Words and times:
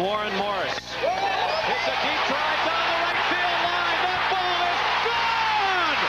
Warren 0.00 0.34
Morris. 0.38 0.72
It's 0.72 0.96
a 0.96 1.96
deep 2.00 2.22
drive 2.24 2.60
down 2.64 2.84
the 2.88 2.98
right 3.04 3.20
field 3.28 3.60
line. 3.68 4.00
That 4.00 4.22
ball 4.32 4.64
is 4.72 4.80
gone! 5.04 6.00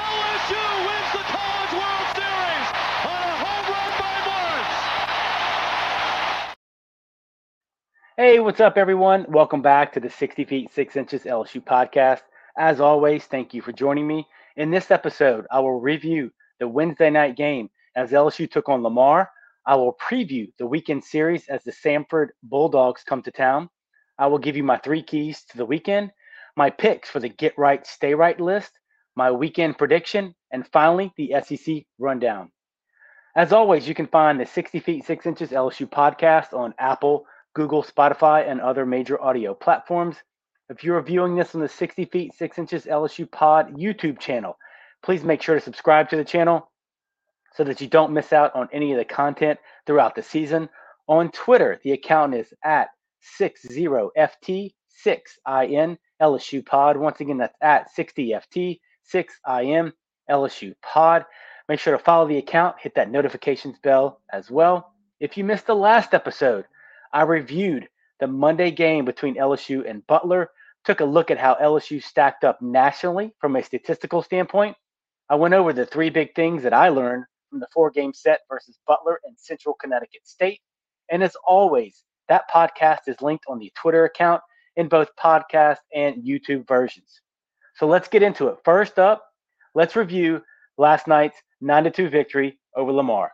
LSU 0.00 0.64
wins 0.88 1.10
the 1.12 1.24
College 1.28 1.74
World 1.76 2.08
Series 2.16 2.68
on 3.04 3.20
a 3.20 3.36
home 3.36 3.66
run 3.68 3.92
by 4.00 4.16
Morris. 4.24 4.72
Hey, 8.16 8.40
what's 8.40 8.60
up, 8.60 8.78
everyone? 8.78 9.26
Welcome 9.28 9.60
back 9.60 9.92
to 9.92 10.00
the 10.00 10.08
60 10.08 10.46
Feet 10.46 10.72
6 10.72 10.96
Inches 10.96 11.24
LSU 11.24 11.62
podcast. 11.62 12.22
As 12.56 12.80
always, 12.80 13.26
thank 13.26 13.52
you 13.52 13.60
for 13.60 13.72
joining 13.72 14.06
me. 14.06 14.26
In 14.56 14.70
this 14.70 14.90
episode, 14.90 15.46
I 15.50 15.60
will 15.60 15.80
review 15.80 16.32
the 16.60 16.66
Wednesday 16.66 17.10
night 17.10 17.36
game 17.36 17.68
as 17.94 18.12
LSU 18.12 18.50
took 18.50 18.70
on 18.70 18.82
Lamar. 18.82 19.28
I 19.66 19.76
will 19.76 19.94
preview 19.94 20.52
the 20.58 20.66
weekend 20.66 21.04
series 21.04 21.48
as 21.48 21.64
the 21.64 21.72
Samford 21.72 22.28
Bulldogs 22.42 23.02
come 23.02 23.22
to 23.22 23.30
town. 23.30 23.70
I 24.18 24.26
will 24.26 24.38
give 24.38 24.56
you 24.56 24.62
my 24.62 24.76
three 24.76 25.02
keys 25.02 25.42
to 25.50 25.56
the 25.56 25.64
weekend, 25.64 26.12
my 26.54 26.68
picks 26.68 27.08
for 27.08 27.18
the 27.18 27.30
Get 27.30 27.56
Right, 27.56 27.86
Stay 27.86 28.14
Right 28.14 28.38
list, 28.38 28.78
my 29.16 29.30
weekend 29.30 29.78
prediction, 29.78 30.34
and 30.52 30.68
finally, 30.68 31.14
the 31.16 31.34
SEC 31.42 31.84
rundown. 31.98 32.52
As 33.36 33.54
always, 33.54 33.88
you 33.88 33.94
can 33.94 34.06
find 34.06 34.38
the 34.38 34.44
60 34.44 34.80
Feet 34.80 35.06
6 35.06 35.26
Inches 35.26 35.50
LSU 35.50 35.88
podcast 35.88 36.52
on 36.52 36.74
Apple, 36.78 37.26
Google, 37.54 37.82
Spotify, 37.82 38.48
and 38.48 38.60
other 38.60 38.84
major 38.84 39.20
audio 39.20 39.54
platforms. 39.54 40.16
If 40.68 40.84
you're 40.84 41.00
viewing 41.00 41.36
this 41.36 41.54
on 41.54 41.62
the 41.62 41.68
60 41.68 42.04
Feet 42.04 42.34
6 42.34 42.58
Inches 42.58 42.84
LSU 42.84 43.30
Pod 43.30 43.74
YouTube 43.74 44.18
channel, 44.18 44.58
please 45.02 45.24
make 45.24 45.40
sure 45.40 45.54
to 45.54 45.60
subscribe 45.60 46.10
to 46.10 46.16
the 46.16 46.24
channel 46.24 46.70
so 47.54 47.64
that 47.64 47.80
you 47.80 47.86
don't 47.86 48.12
miss 48.12 48.32
out 48.32 48.54
on 48.54 48.68
any 48.72 48.92
of 48.92 48.98
the 48.98 49.04
content 49.04 49.58
throughout 49.86 50.14
the 50.14 50.22
season. 50.22 50.68
On 51.08 51.30
Twitter, 51.30 51.80
the 51.84 51.92
account 51.92 52.34
is 52.34 52.52
at 52.64 52.88
60FT6IN 53.38 55.98
LSU 56.20 56.66
Pod. 56.66 56.96
Once 56.96 57.20
again, 57.20 57.38
that's 57.38 57.56
at 57.60 57.88
60FT6IN 57.96 59.92
LSU 60.30 60.74
Pod. 60.82 61.24
Make 61.68 61.80
sure 61.80 61.96
to 61.96 62.02
follow 62.02 62.28
the 62.28 62.38
account, 62.38 62.76
hit 62.80 62.94
that 62.94 63.10
notifications 63.10 63.78
bell 63.82 64.20
as 64.32 64.50
well. 64.50 64.92
If 65.20 65.36
you 65.36 65.44
missed 65.44 65.66
the 65.66 65.74
last 65.74 66.12
episode, 66.12 66.66
I 67.12 67.22
reviewed 67.22 67.88
the 68.20 68.26
Monday 68.26 68.70
game 68.70 69.04
between 69.04 69.36
LSU 69.36 69.88
and 69.88 70.06
Butler, 70.06 70.50
took 70.84 71.00
a 71.00 71.04
look 71.04 71.30
at 71.30 71.38
how 71.38 71.54
LSU 71.54 72.02
stacked 72.02 72.44
up 72.44 72.60
nationally 72.60 73.32
from 73.40 73.56
a 73.56 73.62
statistical 73.62 74.22
standpoint. 74.22 74.76
I 75.30 75.36
went 75.36 75.54
over 75.54 75.72
the 75.72 75.86
three 75.86 76.10
big 76.10 76.34
things 76.34 76.62
that 76.64 76.74
I 76.74 76.88
learned 76.88 77.24
from 77.54 77.60
the 77.60 77.68
four 77.72 77.88
game 77.88 78.12
set 78.12 78.40
versus 78.50 78.80
Butler 78.84 79.20
and 79.22 79.38
Central 79.38 79.76
Connecticut 79.80 80.26
State. 80.26 80.60
And 81.12 81.22
as 81.22 81.36
always, 81.46 82.02
that 82.28 82.50
podcast 82.52 83.06
is 83.06 83.22
linked 83.22 83.44
on 83.46 83.60
the 83.60 83.70
Twitter 83.76 84.06
account 84.06 84.42
in 84.74 84.88
both 84.88 85.14
podcast 85.14 85.76
and 85.94 86.16
YouTube 86.16 86.66
versions. 86.66 87.20
So 87.76 87.86
let's 87.86 88.08
get 88.08 88.24
into 88.24 88.48
it. 88.48 88.56
First 88.64 88.98
up, 88.98 89.24
let's 89.76 89.94
review 89.94 90.42
last 90.78 91.06
night's 91.06 91.36
9 91.60 91.92
2 91.92 92.08
victory 92.08 92.58
over 92.74 92.90
Lamar. 92.90 93.30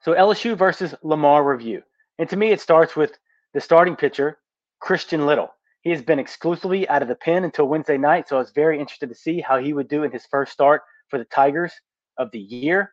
So 0.00 0.14
LSU 0.14 0.56
versus 0.56 0.94
Lamar 1.02 1.44
review. 1.44 1.82
And 2.18 2.30
to 2.30 2.36
me, 2.38 2.50
it 2.50 2.62
starts 2.62 2.96
with 2.96 3.18
the 3.52 3.60
starting 3.60 3.94
pitcher, 3.94 4.38
Christian 4.80 5.26
Little. 5.26 5.50
He 5.82 5.90
has 5.90 6.00
been 6.00 6.18
exclusively 6.18 6.88
out 6.88 7.02
of 7.02 7.08
the 7.08 7.14
pen 7.14 7.44
until 7.44 7.68
Wednesday 7.68 7.98
night, 7.98 8.26
so 8.26 8.36
I 8.36 8.38
was 8.38 8.52
very 8.52 8.80
interested 8.80 9.10
to 9.10 9.14
see 9.14 9.42
how 9.42 9.58
he 9.58 9.74
would 9.74 9.88
do 9.88 10.02
in 10.02 10.10
his 10.10 10.24
first 10.24 10.50
start 10.50 10.80
for 11.10 11.18
the 11.18 11.26
Tigers 11.26 11.74
of 12.18 12.30
the 12.30 12.38
year. 12.38 12.92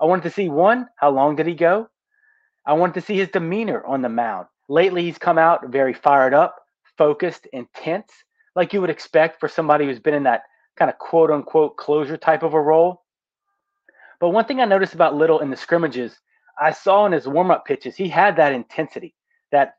I 0.00 0.04
wanted 0.04 0.22
to 0.24 0.30
see 0.30 0.48
one, 0.48 0.88
how 0.96 1.10
long 1.10 1.36
did 1.36 1.46
he 1.46 1.54
go? 1.54 1.88
I 2.66 2.72
wanted 2.74 2.94
to 2.94 3.00
see 3.00 3.16
his 3.16 3.28
demeanor 3.28 3.84
on 3.86 4.02
the 4.02 4.08
mound. 4.08 4.46
Lately, 4.68 5.02
he's 5.02 5.18
come 5.18 5.38
out 5.38 5.68
very 5.68 5.94
fired 5.94 6.34
up, 6.34 6.56
focused, 6.98 7.46
intense, 7.52 8.12
like 8.54 8.72
you 8.72 8.80
would 8.80 8.90
expect 8.90 9.38
for 9.38 9.48
somebody 9.48 9.86
who's 9.86 10.00
been 10.00 10.14
in 10.14 10.24
that 10.24 10.42
kind 10.76 10.90
of 10.90 10.98
quote 10.98 11.30
unquote 11.30 11.76
closure 11.76 12.16
type 12.16 12.42
of 12.42 12.54
a 12.54 12.60
role. 12.60 13.02
But 14.20 14.30
one 14.30 14.44
thing 14.46 14.60
I 14.60 14.64
noticed 14.64 14.94
about 14.94 15.14
Little 15.14 15.40
in 15.40 15.50
the 15.50 15.56
scrimmages, 15.56 16.18
I 16.58 16.72
saw 16.72 17.06
in 17.06 17.12
his 17.12 17.28
warm 17.28 17.50
up 17.50 17.66
pitches, 17.66 17.96
he 17.96 18.08
had 18.08 18.36
that 18.36 18.52
intensity, 18.52 19.14
that 19.52 19.74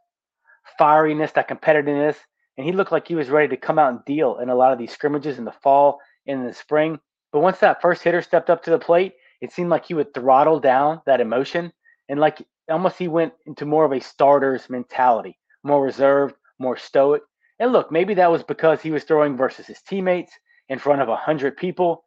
fieriness, 0.80 1.34
that 1.34 1.50
competitiveness, 1.50 2.16
and 2.58 2.66
he 2.66 2.72
looked 2.72 2.92
like 2.92 3.08
he 3.08 3.16
was 3.16 3.30
ready 3.30 3.48
to 3.50 3.58
come 3.58 3.80
out 3.80 3.92
and 3.92 4.06
deal 4.06 4.38
in 4.38 4.50
a 4.50 4.56
lot 4.56 4.74
of 4.74 4.80
these 4.80 4.92
scrimmages 4.92 5.38
in 5.38 5.46
the 5.46 5.52
fall 5.52 6.00
and 6.26 6.42
in 6.42 6.48
the 6.48 6.54
spring. 6.54 7.00
But 7.38 7.44
once 7.44 7.60
that 7.60 7.84
first 7.84 8.02
hitter 8.02 8.24
stepped 8.24 8.50
up 8.50 8.64
to 8.64 8.72
the 8.72 8.80
plate, 8.80 9.14
it 9.42 9.52
seemed 9.52 9.70
like 9.70 9.86
he 9.86 9.94
would 9.94 10.12
throttle 10.12 10.60
down 10.60 11.04
that 11.06 11.22
emotion 11.22 11.72
and 12.10 12.20
like 12.20 12.44
almost 12.68 12.98
he 12.98 13.08
went 13.08 13.32
into 13.46 13.64
more 13.64 13.86
of 13.86 13.92
a 13.92 14.00
starter's 14.02 14.72
mentality, 14.72 15.38
more 15.64 15.84
reserved, 15.84 16.34
more 16.58 16.78
stoic. 16.78 17.22
And 17.60 17.72
look, 17.72 17.92
maybe 17.92 18.16
that 18.16 18.32
was 18.32 18.42
because 18.42 18.82
he 18.82 18.90
was 18.90 19.04
throwing 19.04 19.38
versus 19.38 19.68
his 19.68 19.84
teammates 19.84 20.32
in 20.70 20.80
front 20.80 21.00
of 21.00 21.10
100 21.10 21.56
people, 21.58 22.06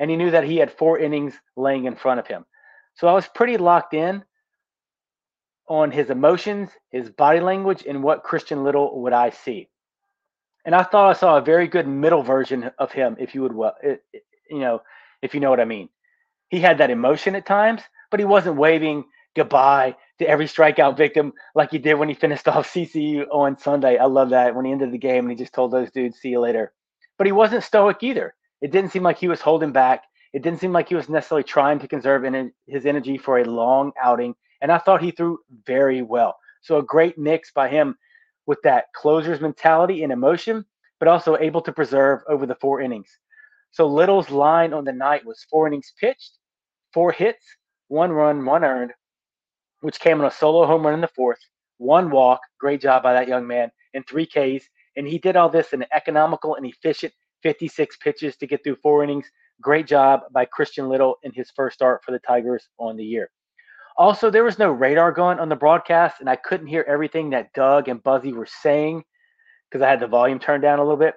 and 0.00 0.10
he 0.10 0.16
knew 0.16 0.32
that 0.32 0.42
he 0.42 0.56
had 0.56 0.72
four 0.72 0.98
innings 0.98 1.34
laying 1.56 1.84
in 1.84 1.94
front 1.94 2.18
of 2.18 2.26
him. 2.26 2.44
So 2.94 3.06
I 3.06 3.12
was 3.12 3.28
pretty 3.28 3.58
locked 3.58 3.94
in 3.94 4.24
on 5.68 5.92
his 5.92 6.10
emotions, 6.10 6.70
his 6.90 7.08
body 7.08 7.38
language, 7.38 7.84
and 7.88 8.02
what 8.02 8.24
Christian 8.24 8.64
Little 8.64 9.00
would 9.02 9.12
I 9.12 9.30
see. 9.30 9.68
And 10.64 10.74
I 10.74 10.82
thought 10.82 11.08
I 11.08 11.12
saw 11.12 11.36
a 11.36 11.40
very 11.40 11.68
good 11.68 11.86
middle 11.86 12.24
version 12.24 12.72
of 12.80 12.90
him, 12.90 13.14
if 13.20 13.32
you 13.32 13.42
would, 13.42 13.54
you 14.50 14.58
know, 14.58 14.82
if 15.22 15.34
you 15.34 15.40
know 15.40 15.50
what 15.50 15.60
I 15.60 15.64
mean. 15.64 15.88
He 16.48 16.60
had 16.60 16.78
that 16.78 16.90
emotion 16.90 17.34
at 17.34 17.46
times, 17.46 17.82
but 18.10 18.20
he 18.20 18.26
wasn't 18.26 18.56
waving 18.56 19.04
goodbye 19.34 19.96
to 20.18 20.28
every 20.28 20.46
strikeout 20.46 20.96
victim 20.96 21.32
like 21.54 21.70
he 21.70 21.78
did 21.78 21.94
when 21.94 22.08
he 22.08 22.14
finished 22.14 22.48
off 22.48 22.72
CCU 22.72 23.26
on 23.30 23.58
Sunday. 23.58 23.98
I 23.98 24.04
love 24.04 24.30
that 24.30 24.54
when 24.54 24.64
he 24.64 24.72
ended 24.72 24.92
the 24.92 24.98
game 24.98 25.24
and 25.24 25.30
he 25.30 25.36
just 25.36 25.54
told 25.54 25.72
those 25.72 25.90
dudes, 25.90 26.18
"See 26.18 26.30
you 26.30 26.40
later." 26.40 26.72
But 27.18 27.26
he 27.26 27.32
wasn't 27.32 27.64
stoic 27.64 28.02
either. 28.02 28.34
It 28.60 28.70
didn't 28.70 28.92
seem 28.92 29.02
like 29.02 29.18
he 29.18 29.28
was 29.28 29.40
holding 29.40 29.72
back. 29.72 30.04
It 30.32 30.42
didn't 30.42 30.60
seem 30.60 30.72
like 30.72 30.88
he 30.88 30.94
was 30.94 31.08
necessarily 31.08 31.44
trying 31.44 31.78
to 31.80 31.88
conserve 31.88 32.24
his 32.66 32.86
energy 32.86 33.18
for 33.18 33.38
a 33.38 33.44
long 33.44 33.92
outing. 34.02 34.34
And 34.60 34.72
I 34.72 34.78
thought 34.78 35.02
he 35.02 35.10
threw 35.10 35.38
very 35.66 36.02
well. 36.02 36.36
So 36.62 36.78
a 36.78 36.82
great 36.82 37.18
mix 37.18 37.50
by 37.52 37.68
him 37.68 37.96
with 38.46 38.58
that 38.62 38.92
closer's 38.94 39.40
mentality 39.40 40.02
and 40.02 40.12
emotion, 40.12 40.64
but 40.98 41.08
also 41.08 41.36
able 41.36 41.60
to 41.62 41.72
preserve 41.72 42.20
over 42.28 42.46
the 42.46 42.54
four 42.54 42.80
innings. 42.80 43.18
So 43.72 43.86
Little's 43.86 44.30
line 44.30 44.72
on 44.72 44.84
the 44.84 44.92
night 44.92 45.24
was 45.24 45.46
four 45.50 45.66
innings 45.66 45.92
pitched, 45.98 46.38
four 46.92 47.10
hits, 47.10 47.44
one 47.88 48.12
run, 48.12 48.44
one 48.44 48.64
earned, 48.64 48.92
which 49.80 49.98
came 49.98 50.20
on 50.20 50.26
a 50.26 50.30
solo 50.30 50.66
home 50.66 50.84
run 50.84 50.94
in 50.94 51.00
the 51.00 51.08
fourth, 51.08 51.40
one 51.78 52.10
walk, 52.10 52.40
great 52.60 52.80
job 52.80 53.02
by 53.02 53.14
that 53.14 53.28
young 53.28 53.46
man, 53.46 53.70
and 53.94 54.06
three 54.06 54.26
Ks. 54.26 54.66
And 54.96 55.08
he 55.08 55.18
did 55.18 55.36
all 55.36 55.48
this 55.48 55.72
in 55.72 55.82
an 55.82 55.88
economical 55.92 56.54
and 56.54 56.66
efficient 56.66 57.12
56 57.42 57.96
pitches 57.96 58.36
to 58.36 58.46
get 58.46 58.62
through 58.62 58.76
four 58.76 59.02
innings. 59.02 59.26
Great 59.60 59.86
job 59.86 60.20
by 60.32 60.44
Christian 60.44 60.88
Little 60.88 61.16
in 61.22 61.32
his 61.32 61.50
first 61.56 61.74
start 61.74 62.04
for 62.04 62.12
the 62.12 62.18
Tigers 62.20 62.68
on 62.78 62.96
the 62.96 63.04
year. 63.04 63.30
Also, 63.96 64.30
there 64.30 64.44
was 64.44 64.58
no 64.58 64.70
radar 64.70 65.12
gun 65.12 65.38
on 65.38 65.48
the 65.48 65.56
broadcast, 65.56 66.20
and 66.20 66.28
I 66.28 66.36
couldn't 66.36 66.66
hear 66.66 66.84
everything 66.88 67.30
that 67.30 67.52
Doug 67.52 67.88
and 67.88 68.02
Buzzy 68.02 68.32
were 68.32 68.46
saying 68.46 69.04
because 69.70 69.82
I 69.82 69.90
had 69.90 70.00
the 70.00 70.06
volume 70.06 70.38
turned 70.38 70.62
down 70.62 70.78
a 70.78 70.82
little 70.82 70.96
bit. 70.96 71.14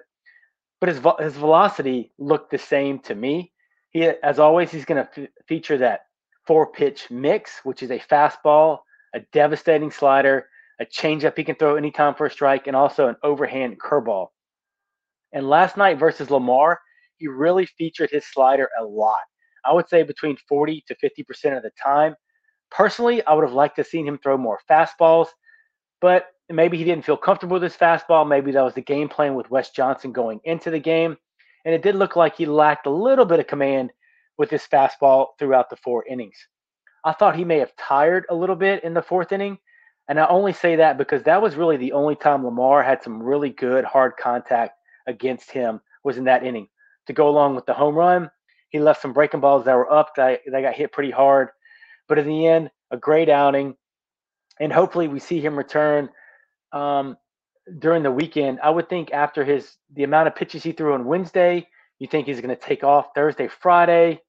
But 0.80 0.90
his 0.90 1.00
his 1.20 1.36
velocity 1.36 2.12
looked 2.18 2.50
the 2.50 2.58
same 2.58 2.98
to 3.00 3.14
me. 3.14 3.52
He, 3.90 4.04
as 4.04 4.38
always, 4.38 4.70
he's 4.70 4.84
going 4.84 5.04
to 5.04 5.22
f- 5.22 5.28
feature 5.48 5.78
that 5.78 6.00
four 6.46 6.70
pitch 6.70 7.10
mix, 7.10 7.60
which 7.64 7.82
is 7.82 7.90
a 7.90 7.98
fastball, 7.98 8.80
a 9.14 9.20
devastating 9.32 9.90
slider, 9.90 10.48
a 10.80 10.84
changeup 10.84 11.36
he 11.36 11.44
can 11.44 11.56
throw 11.56 11.76
anytime 11.76 12.14
for 12.14 12.26
a 12.26 12.30
strike, 12.30 12.66
and 12.66 12.76
also 12.76 13.08
an 13.08 13.16
overhand 13.22 13.80
curveball. 13.80 14.28
And 15.32 15.48
last 15.48 15.76
night 15.76 15.98
versus 15.98 16.30
Lamar, 16.30 16.80
he 17.16 17.26
really 17.26 17.66
featured 17.66 18.10
his 18.10 18.26
slider 18.26 18.68
a 18.78 18.84
lot. 18.84 19.20
I 19.64 19.72
would 19.72 19.88
say 19.88 20.02
between 20.02 20.36
40 20.48 20.84
to 20.88 20.94
50% 20.94 21.56
of 21.56 21.62
the 21.62 21.72
time. 21.82 22.14
Personally, 22.70 23.24
I 23.24 23.34
would 23.34 23.44
have 23.44 23.52
liked 23.52 23.76
to 23.76 23.84
seen 23.84 24.06
him 24.06 24.18
throw 24.18 24.36
more 24.36 24.60
fastballs, 24.70 25.28
but 26.00 26.26
maybe 26.50 26.76
he 26.76 26.84
didn't 26.84 27.04
feel 27.04 27.16
comfortable 27.16 27.54
with 27.54 27.62
his 27.62 27.76
fastball. 27.76 28.28
Maybe 28.28 28.52
that 28.52 28.64
was 28.64 28.74
the 28.74 28.82
game 28.82 29.08
plan 29.08 29.34
with 29.34 29.50
Wes 29.50 29.70
Johnson 29.70 30.12
going 30.12 30.40
into 30.44 30.70
the 30.70 30.78
game. 30.78 31.16
And 31.64 31.74
it 31.74 31.82
did 31.82 31.96
look 31.96 32.14
like 32.14 32.36
he 32.36 32.46
lacked 32.46 32.86
a 32.86 32.90
little 32.90 33.24
bit 33.24 33.40
of 33.40 33.46
command 33.46 33.90
with 34.38 34.50
his 34.50 34.62
fastball 34.62 35.28
throughout 35.38 35.70
the 35.70 35.76
four 35.76 36.04
innings. 36.06 36.36
I 37.04 37.12
thought 37.12 37.36
he 37.36 37.44
may 37.44 37.58
have 37.58 37.74
tired 37.76 38.26
a 38.30 38.34
little 38.34 38.56
bit 38.56 38.84
in 38.84 38.94
the 38.94 39.02
fourth 39.02 39.32
inning. 39.32 39.58
And 40.08 40.20
I 40.20 40.26
only 40.26 40.52
say 40.52 40.76
that 40.76 40.98
because 40.98 41.24
that 41.24 41.42
was 41.42 41.56
really 41.56 41.76
the 41.76 41.92
only 41.92 42.14
time 42.14 42.44
Lamar 42.44 42.82
had 42.82 43.02
some 43.02 43.22
really 43.22 43.50
good 43.50 43.84
hard 43.84 44.12
contact 44.16 44.78
against 45.06 45.50
him 45.50 45.80
was 46.04 46.16
in 46.16 46.24
that 46.24 46.44
inning. 46.44 46.68
To 47.08 47.12
go 47.12 47.28
along 47.28 47.56
with 47.56 47.66
the 47.66 47.74
home 47.74 47.94
run, 47.94 48.30
he 48.68 48.78
left 48.78 49.02
some 49.02 49.12
breaking 49.12 49.40
balls 49.40 49.64
that 49.64 49.74
were 49.74 49.92
up 49.92 50.14
that 50.16 50.40
they 50.50 50.62
got 50.62 50.74
hit 50.74 50.92
pretty 50.92 51.10
hard. 51.10 51.48
But 52.08 52.18
in 52.18 52.26
the 52.26 52.46
end, 52.46 52.70
a 52.90 52.96
great 52.96 53.28
outing. 53.28 53.74
And 54.60 54.72
hopefully 54.72 55.08
we 55.08 55.18
see 55.18 55.40
him 55.40 55.56
return 55.56 56.08
um, 56.76 57.16
during 57.78 58.02
the 58.02 58.10
weekend. 58.20 58.60
I 58.62 58.70
would 58.70 58.88
think 58.88 59.12
after 59.12 59.44
his 59.44 59.76
the 59.96 60.04
amount 60.04 60.28
of 60.28 60.34
pitches 60.36 60.62
he 60.62 60.72
threw 60.72 60.92
on 60.94 61.04
Wednesday, 61.04 61.54
you 61.98 62.06
think 62.06 62.26
he's 62.26 62.40
going 62.40 62.56
to 62.56 62.62
take 62.70 62.84
off 62.84 63.06
Thursday, 63.14 63.48
Friday, 63.48 64.20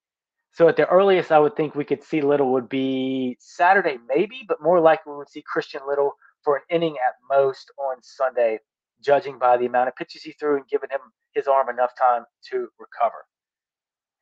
So 0.57 0.67
at 0.67 0.75
the 0.75 0.88
earliest, 0.88 1.31
I 1.31 1.38
would 1.38 1.55
think 1.55 1.75
we 1.75 1.85
could 1.85 2.03
see 2.03 2.21
Little 2.21 2.51
would 2.53 2.67
be 2.67 3.38
Saturday, 3.39 3.97
maybe, 4.07 4.44
but 4.47 4.57
more 4.59 4.79
likely 4.79 5.11
we 5.11 5.17
would 5.19 5.29
see 5.29 5.44
Christian 5.45 5.81
Little 5.88 6.13
for 6.44 6.57
an 6.57 6.63
inning 6.71 6.95
at 7.07 7.13
most 7.29 7.69
on 7.77 7.97
Sunday, 8.01 8.59
judging 9.03 9.38
by 9.38 9.57
the 9.57 9.67
amount 9.67 9.89
of 9.89 9.95
pitches 9.95 10.23
he 10.23 10.31
threw 10.31 10.55
and 10.55 10.67
giving 10.67 10.89
him 10.89 11.01
his 11.33 11.47
arm 11.47 11.69
enough 11.69 11.91
time 11.95 12.23
to 12.49 12.69
recover. 12.79 13.25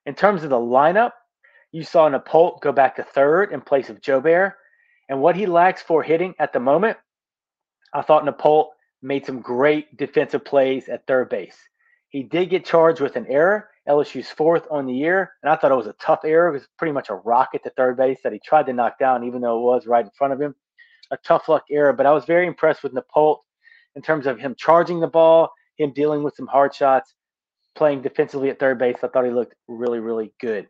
In 0.06 0.14
terms 0.14 0.44
of 0.44 0.50
the 0.50 0.58
lineup, 0.58 1.12
you 1.72 1.84
saw 1.84 2.10
Nippolt 2.10 2.62
go 2.62 2.74
back 2.74 2.98
to 2.98 3.04
third 3.04 3.54
in 3.54 3.62
place 3.62 3.90
of 3.90 4.02
Jobert. 4.02 4.54
And 5.08 5.22
what 5.22 5.36
he 5.36 5.46
lacks 5.46 5.82
for 5.82 6.04
hitting 6.04 6.34
at 6.40 6.52
the 6.52 6.60
moment, 6.60 6.98
I 7.96 8.02
thought 8.02 8.26
Nippolt 8.26 8.72
made 9.02 9.26
some 9.26 9.40
great 9.40 9.96
defensive 9.96 10.44
plays 10.44 10.90
at 10.90 11.08
third 11.08 11.30
base. 11.30 11.58
He 12.10 12.24
did 12.24 12.50
get 12.50 12.66
charged 12.66 13.00
with 13.00 13.16
an 13.16 13.26
error, 13.30 13.70
LSU's 13.88 14.30
fourth 14.30 14.68
on 14.70 14.86
the 14.86 14.94
year, 14.94 15.32
and 15.42 15.50
I 15.50 15.56
thought 15.56 15.72
it 15.72 15.76
was 15.76 15.88
a 15.88 15.94
tough 15.94 16.26
error. 16.26 16.50
It 16.50 16.54
was 16.54 16.68
pretty 16.78 16.92
much 16.92 17.10
a 17.10 17.16
rocket 17.16 17.64
to 17.64 17.70
third 17.70 17.96
base 17.96 18.20
that 18.24 18.34
he 18.34 18.40
tried 18.40 18.66
to 18.66 18.74
knock 18.74 19.00
down, 19.00 19.24
even 19.24 19.40
though 19.40 19.58
it 19.58 19.64
was 19.64 19.88
right 19.88 20.04
in 20.04 20.12
front 20.12 20.34
of 20.34 20.42
him. 20.42 20.56
A 21.12 21.18
tough 21.18 21.48
luck 21.48 21.64
error, 21.72 21.94
but 21.94 22.06
I 22.06 22.12
was 22.12 22.26
very 22.26 22.48
impressed 22.48 22.84
with 22.84 22.94
Nippolt 22.94 23.40
in 23.96 24.02
terms 24.02 24.28
of 24.28 24.40
him 24.40 24.56
charging 24.58 25.00
the 25.00 25.08
ball, 25.08 25.52
him 25.78 25.94
dealing 25.94 26.22
with 26.22 26.36
some 26.36 26.48
hard 26.48 26.76
shots, 26.76 27.14
playing 27.76 28.02
defensively 28.02 28.50
at 28.50 28.60
third 28.60 28.78
base. 28.78 28.98
I 29.04 29.08
thought 29.08 29.24
he 29.24 29.32
looked 29.32 29.56
really, 29.70 30.00
really 30.00 30.34
good. 30.42 30.68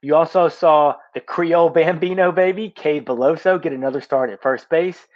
You 0.00 0.14
also 0.14 0.48
saw 0.48 0.96
the 1.12 1.20
Creole 1.20 1.70
Bambino 1.70 2.32
baby, 2.32 2.70
Cade 2.70 3.04
Beloso, 3.04 3.60
get 3.60 3.72
another 3.72 4.00
start 4.00 4.30
at 4.30 4.40
first 4.40 4.70
base, 4.70 5.06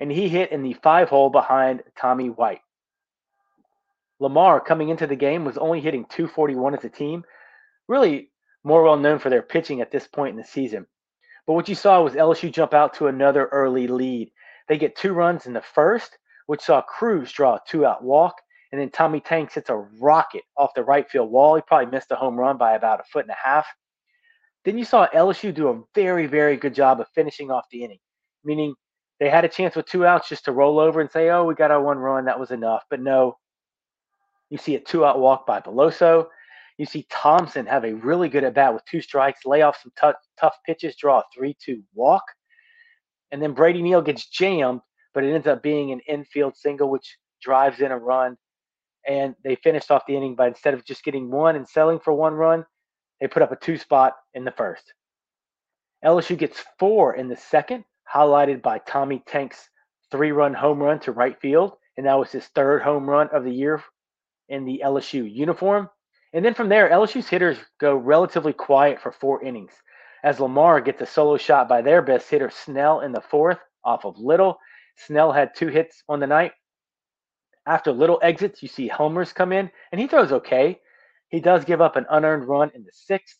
and 0.00 0.10
he 0.10 0.28
hit 0.28 0.52
in 0.52 0.62
the 0.62 0.74
five 0.74 1.08
hole 1.08 1.30
behind 1.30 1.82
Tommy 1.98 2.28
White. 2.30 2.60
Lamar, 4.18 4.60
coming 4.60 4.88
into 4.88 5.06
the 5.06 5.16
game, 5.16 5.44
was 5.44 5.58
only 5.58 5.80
hitting 5.80 6.06
241 6.06 6.74
as 6.74 6.84
a 6.84 6.88
team, 6.88 7.24
really 7.88 8.30
more 8.64 8.82
well 8.82 8.96
known 8.96 9.18
for 9.18 9.30
their 9.30 9.42
pitching 9.42 9.80
at 9.80 9.90
this 9.90 10.06
point 10.06 10.30
in 10.30 10.36
the 10.36 10.44
season. 10.44 10.86
But 11.46 11.52
what 11.52 11.68
you 11.68 11.74
saw 11.74 12.02
was 12.02 12.14
LSU 12.14 12.52
jump 12.52 12.74
out 12.74 12.94
to 12.94 13.06
another 13.06 13.46
early 13.46 13.86
lead. 13.86 14.32
They 14.68 14.78
get 14.78 14.96
two 14.96 15.12
runs 15.12 15.46
in 15.46 15.52
the 15.52 15.62
first, 15.62 16.18
which 16.46 16.62
saw 16.62 16.82
Crews 16.82 17.30
draw 17.30 17.56
a 17.56 17.60
two 17.68 17.86
out 17.86 18.02
walk, 18.02 18.34
and 18.72 18.80
then 18.80 18.90
Tommy 18.90 19.20
Tanks 19.20 19.54
hits 19.54 19.70
a 19.70 19.76
rocket 19.76 20.42
off 20.56 20.74
the 20.74 20.82
right 20.82 21.08
field 21.08 21.30
wall. 21.30 21.54
He 21.54 21.62
probably 21.62 21.92
missed 21.92 22.10
a 22.10 22.16
home 22.16 22.36
run 22.36 22.56
by 22.56 22.74
about 22.74 23.00
a 23.00 23.04
foot 23.04 23.24
and 23.24 23.30
a 23.30 23.48
half. 23.48 23.66
Then 24.64 24.76
you 24.76 24.84
saw 24.84 25.06
LSU 25.14 25.54
do 25.54 25.68
a 25.68 25.82
very, 25.94 26.26
very 26.26 26.56
good 26.56 26.74
job 26.74 27.00
of 27.00 27.06
finishing 27.14 27.52
off 27.52 27.66
the 27.70 27.84
inning, 27.84 28.00
meaning 28.44 28.74
they 29.18 29.30
had 29.30 29.44
a 29.44 29.48
chance 29.48 29.74
with 29.74 29.86
two 29.86 30.04
outs 30.04 30.28
just 30.28 30.44
to 30.44 30.52
roll 30.52 30.78
over 30.78 31.00
and 31.00 31.10
say, 31.10 31.30
oh, 31.30 31.44
we 31.44 31.54
got 31.54 31.70
our 31.70 31.82
one 31.82 31.98
run. 31.98 32.26
That 32.26 32.38
was 32.38 32.50
enough. 32.50 32.84
But 32.90 33.00
no, 33.00 33.36
you 34.50 34.58
see 34.58 34.74
a 34.74 34.80
two 34.80 35.04
out 35.04 35.18
walk 35.18 35.46
by 35.46 35.60
Beloso. 35.60 36.26
You 36.78 36.84
see 36.84 37.06
Thompson 37.10 37.64
have 37.66 37.84
a 37.84 37.94
really 37.94 38.28
good 38.28 38.44
at 38.44 38.54
bat 38.54 38.74
with 38.74 38.84
two 38.84 39.00
strikes, 39.00 39.46
lay 39.46 39.62
off 39.62 39.80
some 39.82 39.92
tough, 39.98 40.16
tough 40.38 40.56
pitches, 40.66 40.94
draw 40.96 41.20
a 41.20 41.24
3 41.34 41.56
2 41.64 41.82
walk. 41.94 42.22
And 43.32 43.42
then 43.42 43.54
Brady 43.54 43.82
Neal 43.82 44.02
gets 44.02 44.28
jammed, 44.28 44.80
but 45.14 45.24
it 45.24 45.32
ends 45.32 45.46
up 45.46 45.62
being 45.62 45.92
an 45.92 46.00
infield 46.06 46.56
single, 46.56 46.90
which 46.90 47.16
drives 47.42 47.80
in 47.80 47.90
a 47.90 47.98
run. 47.98 48.36
And 49.08 49.34
they 49.42 49.56
finished 49.56 49.90
off 49.90 50.04
the 50.06 50.16
inning 50.16 50.34
by 50.34 50.48
instead 50.48 50.74
of 50.74 50.84
just 50.84 51.02
getting 51.02 51.30
one 51.30 51.56
and 51.56 51.66
selling 51.66 51.98
for 51.98 52.12
one 52.12 52.34
run, 52.34 52.66
they 53.20 53.26
put 53.26 53.42
up 53.42 53.52
a 53.52 53.56
two 53.56 53.78
spot 53.78 54.14
in 54.34 54.44
the 54.44 54.50
first. 54.50 54.92
LSU 56.04 56.36
gets 56.36 56.62
four 56.78 57.14
in 57.14 57.28
the 57.28 57.36
second, 57.36 57.84
highlighted 58.12 58.62
by 58.62 58.78
Tommy 58.78 59.22
Tank's 59.26 59.68
three 60.10 60.32
run 60.32 60.54
home 60.54 60.82
run 60.82 61.00
to 61.00 61.12
right 61.12 61.38
field. 61.40 61.72
And 61.96 62.06
that 62.06 62.18
was 62.18 62.30
his 62.30 62.46
third 62.48 62.82
home 62.82 63.08
run 63.08 63.28
of 63.32 63.44
the 63.44 63.52
year 63.52 63.82
in 64.48 64.64
the 64.64 64.82
LSU 64.84 65.30
uniform. 65.32 65.88
And 66.32 66.44
then 66.44 66.54
from 66.54 66.68
there, 66.68 66.90
LSU's 66.90 67.28
hitters 67.28 67.58
go 67.80 67.96
relatively 67.96 68.52
quiet 68.52 69.00
for 69.00 69.12
four 69.12 69.42
innings 69.42 69.72
as 70.26 70.40
Lamar 70.40 70.80
gets 70.80 71.00
a 71.00 71.06
solo 71.06 71.36
shot 71.36 71.68
by 71.68 71.82
their 71.82 72.02
best 72.02 72.28
hitter, 72.28 72.50
Snell, 72.50 73.00
in 73.00 73.12
the 73.12 73.20
fourth 73.20 73.60
off 73.84 74.04
of 74.04 74.18
Little. 74.18 74.58
Snell 74.96 75.30
had 75.30 75.54
two 75.54 75.68
hits 75.68 76.02
on 76.08 76.18
the 76.18 76.26
night. 76.26 76.52
After 77.64 77.92
Little 77.92 78.18
exits, 78.22 78.60
you 78.60 78.68
see 78.68 78.88
Hellmers 78.88 79.32
come 79.32 79.52
in, 79.52 79.70
and 79.92 80.00
he 80.00 80.08
throws 80.08 80.32
okay. 80.32 80.80
He 81.28 81.40
does 81.40 81.64
give 81.64 81.80
up 81.80 81.94
an 81.94 82.06
unearned 82.10 82.48
run 82.48 82.72
in 82.74 82.82
the 82.82 82.92
sixth. 82.92 83.38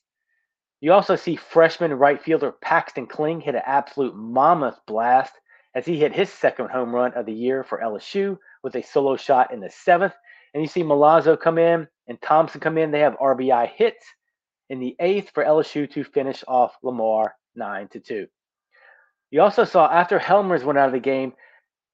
You 0.81 0.93
also 0.93 1.17
see 1.17 1.37
freshman 1.37 1.93
right 1.95 2.23
fielder 2.23 2.53
Paxton 2.53 3.07
Kling 3.07 3.41
hit 3.41 3.55
an 3.55 3.63
absolute 3.65 4.15
mammoth 4.15 4.79
blast 4.87 5.33
as 5.75 5.87
he 5.87 5.99
hit 5.99 6.15
his 6.15 6.31
second 6.31 6.71
home 6.71 6.95
run 6.95 7.13
of 7.15 7.27
the 7.27 7.33
year 7.33 7.65
for 7.65 7.81
LSU 7.81 8.39
with 8.63 8.75
a 8.77 8.83
solo 8.83 9.17
shot 9.17 9.53
in 9.53 9.61
the 9.61 9.71
seventh. 9.71 10.15
And 10.55 10.63
you 10.63 10.69
see 10.69 10.83
Milazzo 10.83 11.39
come 11.39 11.59
in 11.59 11.87
and 12.09 12.21
Thompson 12.21 12.61
come 12.61 12.79
in. 12.79 12.91
They 12.91 13.01
have 13.01 13.19
RBI 13.19 13.71
hits 13.75 14.05
in 14.71 14.81
the 14.81 14.97
eighth 15.01 15.31
for 15.35 15.45
LSU 15.45 15.91
to 15.93 16.05
finish 16.05 16.43
off 16.49 16.77
Lamar 16.83 17.35
9 17.55 17.89
to 17.89 18.01
2. 18.01 18.27
You 19.31 19.43
also 19.43 19.65
saw 19.65 19.91
after 19.91 20.19
Hellmers 20.19 20.65
went 20.65 20.79
out 20.79 20.87
of 20.87 20.93
the 20.93 21.01
game, 21.01 21.33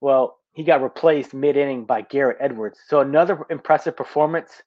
well, 0.00 0.38
he 0.54 0.64
got 0.64 0.82
replaced 0.82 1.34
mid 1.34 1.56
inning 1.56 1.84
by 1.84 2.02
Garrett 2.02 2.36
Edwards. 2.40 2.78
So 2.88 3.00
another 3.00 3.46
impressive 3.48 3.96
performance, 3.96 4.62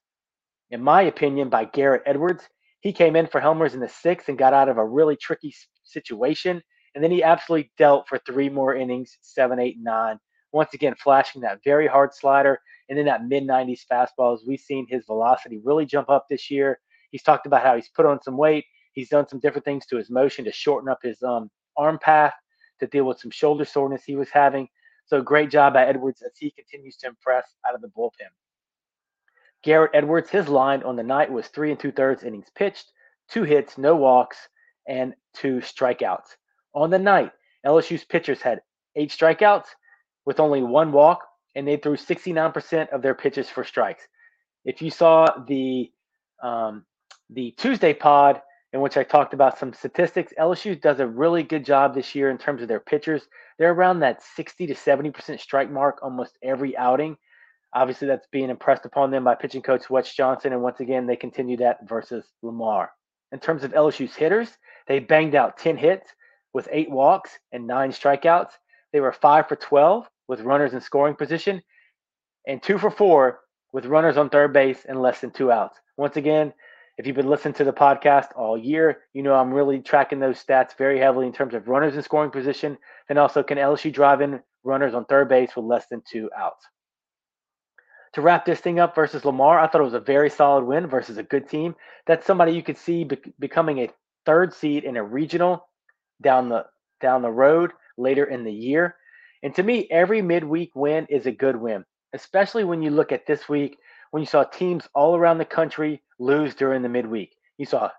in 0.70 0.82
my 0.82 1.02
opinion, 1.02 1.48
by 1.48 1.64
Garrett 1.66 2.02
Edwards. 2.06 2.42
He 2.80 2.92
came 2.92 3.16
in 3.16 3.26
for 3.26 3.40
Hellmers 3.40 3.74
in 3.74 3.80
the 3.80 3.88
sixth 3.88 4.28
and 4.28 4.38
got 4.38 4.52
out 4.52 4.68
of 4.68 4.78
a 4.78 4.84
really 4.84 5.16
tricky 5.16 5.54
situation. 5.84 6.62
And 6.94 7.02
then 7.02 7.10
he 7.10 7.22
absolutely 7.22 7.70
dealt 7.76 8.08
for 8.08 8.18
three 8.18 8.48
more 8.48 8.74
innings, 8.74 9.18
seven, 9.20 9.58
eight, 9.58 9.76
nine. 9.78 10.18
Once 10.52 10.72
again, 10.72 10.94
flashing 10.94 11.42
that 11.42 11.60
very 11.64 11.86
hard 11.86 12.14
slider 12.14 12.58
and 12.88 12.96
then 12.96 13.06
that 13.06 13.24
mid 13.24 13.44
90s 13.44 13.82
fastball. 13.90 14.34
As 14.34 14.44
We've 14.46 14.60
seen 14.60 14.86
his 14.88 15.04
velocity 15.04 15.60
really 15.64 15.84
jump 15.84 16.08
up 16.08 16.26
this 16.30 16.50
year. 16.50 16.78
He's 17.10 17.22
talked 17.22 17.46
about 17.46 17.62
how 17.62 17.76
he's 17.76 17.88
put 17.88 18.06
on 18.06 18.22
some 18.22 18.36
weight. 18.36 18.64
He's 18.92 19.08
done 19.08 19.28
some 19.28 19.40
different 19.40 19.64
things 19.64 19.84
to 19.86 19.96
his 19.96 20.10
motion 20.10 20.44
to 20.46 20.52
shorten 20.52 20.88
up 20.88 21.00
his 21.02 21.22
um, 21.22 21.50
arm 21.76 21.98
path 21.98 22.32
to 22.80 22.86
deal 22.86 23.04
with 23.04 23.18
some 23.18 23.30
shoulder 23.30 23.64
soreness 23.64 24.04
he 24.04 24.16
was 24.16 24.30
having. 24.30 24.68
So 25.06 25.20
great 25.20 25.50
job 25.50 25.74
by 25.74 25.86
Edwards 25.86 26.22
as 26.22 26.32
he 26.38 26.50
continues 26.50 26.96
to 26.98 27.08
impress 27.08 27.54
out 27.68 27.74
of 27.74 27.82
the 27.82 27.88
bullpen. 27.88 28.32
Garrett 29.66 29.90
Edwards, 29.94 30.30
his 30.30 30.48
line 30.48 30.84
on 30.84 30.94
the 30.94 31.02
night 31.02 31.28
was 31.30 31.48
three 31.48 31.72
and 31.72 31.80
two 31.80 31.90
thirds 31.90 32.22
innings 32.22 32.46
pitched, 32.54 32.92
two 33.28 33.42
hits, 33.42 33.76
no 33.76 33.96
walks, 33.96 34.36
and 34.86 35.12
two 35.34 35.56
strikeouts. 35.56 36.36
On 36.72 36.88
the 36.88 37.00
night, 37.00 37.32
LSU's 37.66 38.04
pitchers 38.04 38.40
had 38.40 38.60
eight 38.94 39.10
strikeouts 39.10 39.64
with 40.24 40.38
only 40.38 40.62
one 40.62 40.92
walk, 40.92 41.26
and 41.56 41.66
they 41.66 41.76
threw 41.76 41.96
69% 41.96 42.90
of 42.90 43.02
their 43.02 43.14
pitches 43.16 43.50
for 43.50 43.64
strikes. 43.64 44.04
If 44.64 44.80
you 44.80 44.90
saw 44.92 45.26
the 45.48 45.90
um, 46.40 46.84
the 47.30 47.52
Tuesday 47.58 47.92
pod 47.92 48.40
in 48.72 48.80
which 48.80 48.96
I 48.96 49.02
talked 49.02 49.34
about 49.34 49.58
some 49.58 49.72
statistics, 49.72 50.32
LSU 50.38 50.80
does 50.80 51.00
a 51.00 51.08
really 51.08 51.42
good 51.42 51.64
job 51.64 51.92
this 51.92 52.14
year 52.14 52.30
in 52.30 52.38
terms 52.38 52.62
of 52.62 52.68
their 52.68 52.78
pitchers. 52.78 53.26
They're 53.58 53.72
around 53.72 53.98
that 54.00 54.22
60 54.22 54.68
to 54.68 54.74
70% 54.74 55.40
strike 55.40 55.72
mark 55.72 55.98
almost 56.02 56.38
every 56.40 56.76
outing. 56.76 57.16
Obviously, 57.76 58.08
that's 58.08 58.26
being 58.32 58.48
impressed 58.48 58.86
upon 58.86 59.10
them 59.10 59.24
by 59.24 59.34
pitching 59.34 59.60
coach 59.60 59.90
Wes 59.90 60.10
Johnson, 60.14 60.54
and 60.54 60.62
once 60.62 60.80
again, 60.80 61.06
they 61.06 61.14
continue 61.14 61.58
that 61.58 61.86
versus 61.86 62.24
Lamar. 62.40 62.90
In 63.32 63.38
terms 63.38 63.64
of 63.64 63.72
LSU's 63.72 64.14
hitters, 64.14 64.48
they 64.88 64.98
banged 64.98 65.34
out 65.34 65.58
10 65.58 65.76
hits 65.76 66.08
with 66.54 66.70
eight 66.72 66.90
walks 66.90 67.38
and 67.52 67.66
nine 67.66 67.90
strikeouts. 67.90 68.52
They 68.94 69.00
were 69.00 69.12
five 69.12 69.46
for 69.46 69.56
12 69.56 70.08
with 70.26 70.40
runners 70.40 70.72
in 70.72 70.80
scoring 70.80 71.16
position, 71.16 71.60
and 72.46 72.62
two 72.62 72.78
for 72.78 72.90
four 72.90 73.40
with 73.74 73.84
runners 73.84 74.16
on 74.16 74.30
third 74.30 74.54
base 74.54 74.86
and 74.88 75.02
less 75.02 75.20
than 75.20 75.30
two 75.30 75.52
outs. 75.52 75.78
Once 75.98 76.16
again, 76.16 76.54
if 76.96 77.06
you've 77.06 77.14
been 77.14 77.28
listening 77.28 77.52
to 77.54 77.64
the 77.64 77.74
podcast 77.74 78.28
all 78.34 78.56
year, 78.56 79.02
you 79.12 79.22
know 79.22 79.34
I'm 79.34 79.52
really 79.52 79.80
tracking 79.80 80.18
those 80.18 80.42
stats 80.42 80.78
very 80.78 80.98
heavily 80.98 81.26
in 81.26 81.32
terms 81.34 81.52
of 81.52 81.68
runners 81.68 81.94
in 81.94 82.02
scoring 82.02 82.30
position, 82.30 82.78
and 83.10 83.18
also 83.18 83.42
can 83.42 83.58
LSU 83.58 83.92
drive 83.92 84.22
in 84.22 84.40
runners 84.64 84.94
on 84.94 85.04
third 85.04 85.28
base 85.28 85.54
with 85.54 85.66
less 85.66 85.86
than 85.90 86.00
two 86.10 86.30
outs. 86.34 86.66
To 88.16 88.22
wrap 88.22 88.46
this 88.46 88.60
thing 88.60 88.80
up 88.80 88.94
versus 88.94 89.26
Lamar, 89.26 89.58
I 89.58 89.66
thought 89.66 89.82
it 89.82 89.84
was 89.84 89.92
a 89.92 90.00
very 90.00 90.30
solid 90.30 90.64
win 90.64 90.86
versus 90.86 91.18
a 91.18 91.22
good 91.22 91.50
team. 91.50 91.74
That's 92.06 92.24
somebody 92.24 92.52
you 92.52 92.62
could 92.62 92.78
see 92.78 93.04
be- 93.04 93.34
becoming 93.38 93.80
a 93.80 93.90
third 94.24 94.54
seed 94.54 94.84
in 94.84 94.96
a 94.96 95.04
regional 95.04 95.68
down 96.22 96.48
the 96.48 96.64
down 97.02 97.20
the 97.20 97.30
road 97.30 97.72
later 97.98 98.24
in 98.24 98.42
the 98.42 98.50
year. 98.50 98.96
And 99.42 99.54
to 99.56 99.62
me, 99.62 99.86
every 99.90 100.22
midweek 100.22 100.74
win 100.74 101.04
is 101.10 101.26
a 101.26 101.30
good 101.30 101.56
win, 101.56 101.84
especially 102.14 102.64
when 102.64 102.80
you 102.80 102.88
look 102.88 103.12
at 103.12 103.26
this 103.26 103.50
week 103.50 103.76
when 104.12 104.22
you 104.22 104.26
saw 104.26 104.44
teams 104.44 104.88
all 104.94 105.14
around 105.14 105.36
the 105.36 105.44
country 105.44 106.02
lose 106.18 106.54
during 106.54 106.80
the 106.80 106.88
midweek. 106.88 107.36
You 107.58 107.66
saw 107.66 107.90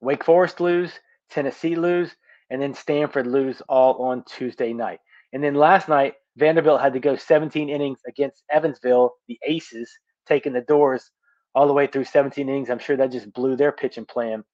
Wake 0.00 0.22
Forest 0.22 0.60
lose, 0.60 0.92
Tennessee 1.28 1.74
lose, 1.74 2.14
and 2.50 2.62
then 2.62 2.72
Stanford 2.72 3.26
lose 3.26 3.60
all 3.68 4.00
on 4.00 4.22
Tuesday 4.28 4.72
night. 4.72 5.00
And 5.32 5.42
then 5.42 5.56
last 5.56 5.88
night, 5.88 6.14
Vanderbilt 6.36 6.80
had 6.80 6.92
to 6.94 7.00
go 7.00 7.16
17 7.16 7.68
innings 7.68 8.00
against 8.06 8.42
Evansville, 8.50 9.14
the 9.28 9.38
Aces, 9.46 9.90
taking 10.26 10.52
the 10.52 10.60
doors 10.62 11.10
all 11.54 11.66
the 11.66 11.72
way 11.72 11.86
through 11.86 12.04
17 12.04 12.48
innings. 12.48 12.70
I'm 12.70 12.78
sure 12.78 12.96
that 12.96 13.12
just 13.12 13.32
blew 13.32 13.56
their 13.56 13.72
pitching 13.72 14.06
plan 14.06 14.44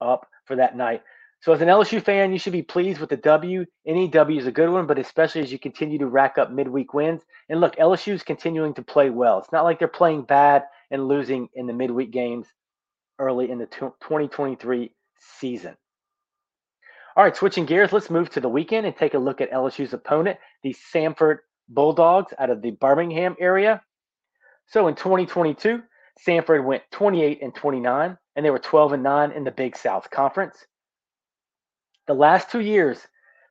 up 0.00 0.26
for 0.44 0.56
that 0.56 0.76
night. 0.76 1.02
So 1.40 1.52
as 1.52 1.60
an 1.60 1.68
LSU 1.68 2.02
fan, 2.02 2.32
you 2.32 2.38
should 2.38 2.54
be 2.54 2.62
pleased 2.62 3.00
with 3.00 3.10
the 3.10 3.18
W. 3.18 3.66
Any 3.86 4.08
W 4.08 4.40
is 4.40 4.46
a 4.46 4.52
good 4.52 4.70
one, 4.70 4.86
but 4.86 4.98
especially 4.98 5.42
as 5.42 5.52
you 5.52 5.58
continue 5.58 5.98
to 5.98 6.06
rack 6.06 6.38
up 6.38 6.50
midweek 6.50 6.94
wins. 6.94 7.22
And 7.50 7.60
look, 7.60 7.76
LSU 7.76 8.14
is 8.14 8.22
continuing 8.22 8.72
to 8.74 8.82
play 8.82 9.10
well. 9.10 9.38
It's 9.38 9.52
not 9.52 9.64
like 9.64 9.78
they're 9.78 9.88
playing 9.88 10.22
bad 10.22 10.64
and 10.90 11.06
losing 11.06 11.48
in 11.54 11.66
the 11.66 11.74
midweek 11.74 12.12
games 12.12 12.46
early 13.18 13.50
in 13.50 13.58
the 13.58 13.66
2023 13.66 14.94
season. 15.38 15.76
All 17.16 17.22
right, 17.22 17.36
switching 17.36 17.64
gears, 17.64 17.92
let's 17.92 18.10
move 18.10 18.28
to 18.30 18.40
the 18.40 18.48
weekend 18.48 18.86
and 18.86 18.96
take 18.96 19.14
a 19.14 19.18
look 19.18 19.40
at 19.40 19.52
LSU's 19.52 19.92
opponent, 19.92 20.36
the 20.64 20.74
Samford 20.92 21.38
Bulldogs 21.68 22.32
out 22.40 22.50
of 22.50 22.60
the 22.60 22.72
Birmingham 22.72 23.36
area. 23.38 23.82
So 24.66 24.88
in 24.88 24.96
2022, 24.96 25.80
Samford 26.26 26.64
went 26.64 26.82
28 26.90 27.40
and 27.40 27.54
29, 27.54 28.18
and 28.34 28.44
they 28.44 28.50
were 28.50 28.58
12 28.58 28.94
and 28.94 29.02
9 29.04 29.30
in 29.30 29.44
the 29.44 29.52
Big 29.52 29.76
South 29.76 30.10
Conference. 30.10 30.56
The 32.08 32.14
last 32.14 32.50
two 32.50 32.60
years, 32.60 32.98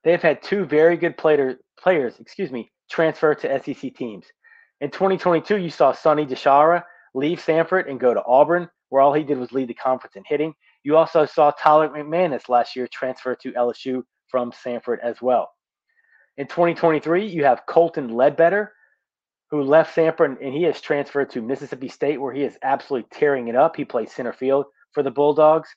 they 0.03 0.11
have 0.11 0.21
had 0.21 0.43
two 0.43 0.65
very 0.65 0.97
good 0.97 1.17
player, 1.17 1.57
players, 1.79 2.19
excuse 2.19 2.51
me, 2.51 2.69
transfer 2.89 3.33
to 3.33 3.63
SEC 3.63 3.95
teams. 3.95 4.25
In 4.81 4.91
2022, 4.91 5.57
you 5.57 5.69
saw 5.69 5.93
Sonny 5.93 6.25
DiChiara 6.25 6.83
leave 7.13 7.39
Samford 7.39 7.89
and 7.89 7.97
go 7.97 8.13
to 8.13 8.25
Auburn, 8.25 8.69
where 8.89 9.01
all 9.01 9.13
he 9.13 9.23
did 9.23 9.37
was 9.37 9.53
lead 9.53 9.69
the 9.69 9.73
conference 9.73 10.17
in 10.17 10.23
hitting. 10.27 10.53
You 10.83 10.97
also 10.97 11.25
saw 11.25 11.51
Tyler 11.51 11.89
McManus 11.89 12.49
last 12.49 12.75
year 12.75 12.87
transfer 12.91 13.35
to 13.35 13.53
LSU 13.53 14.03
from 14.27 14.51
Samford 14.51 14.97
as 15.01 15.21
well. 15.21 15.49
In 16.37 16.47
2023, 16.47 17.27
you 17.27 17.45
have 17.45 17.65
Colton 17.67 18.09
Ledbetter, 18.09 18.73
who 19.51 19.61
left 19.61 19.95
Samford 19.95 20.43
and 20.43 20.53
he 20.53 20.63
has 20.63 20.81
transferred 20.81 21.29
to 21.31 21.41
Mississippi 21.41 21.87
State, 21.87 22.19
where 22.19 22.33
he 22.33 22.43
is 22.43 22.57
absolutely 22.63 23.07
tearing 23.11 23.47
it 23.47 23.55
up. 23.55 23.75
He 23.75 23.85
plays 23.85 24.11
center 24.11 24.33
field 24.33 24.65
for 24.93 25.03
the 25.03 25.11
Bulldogs. 25.11 25.69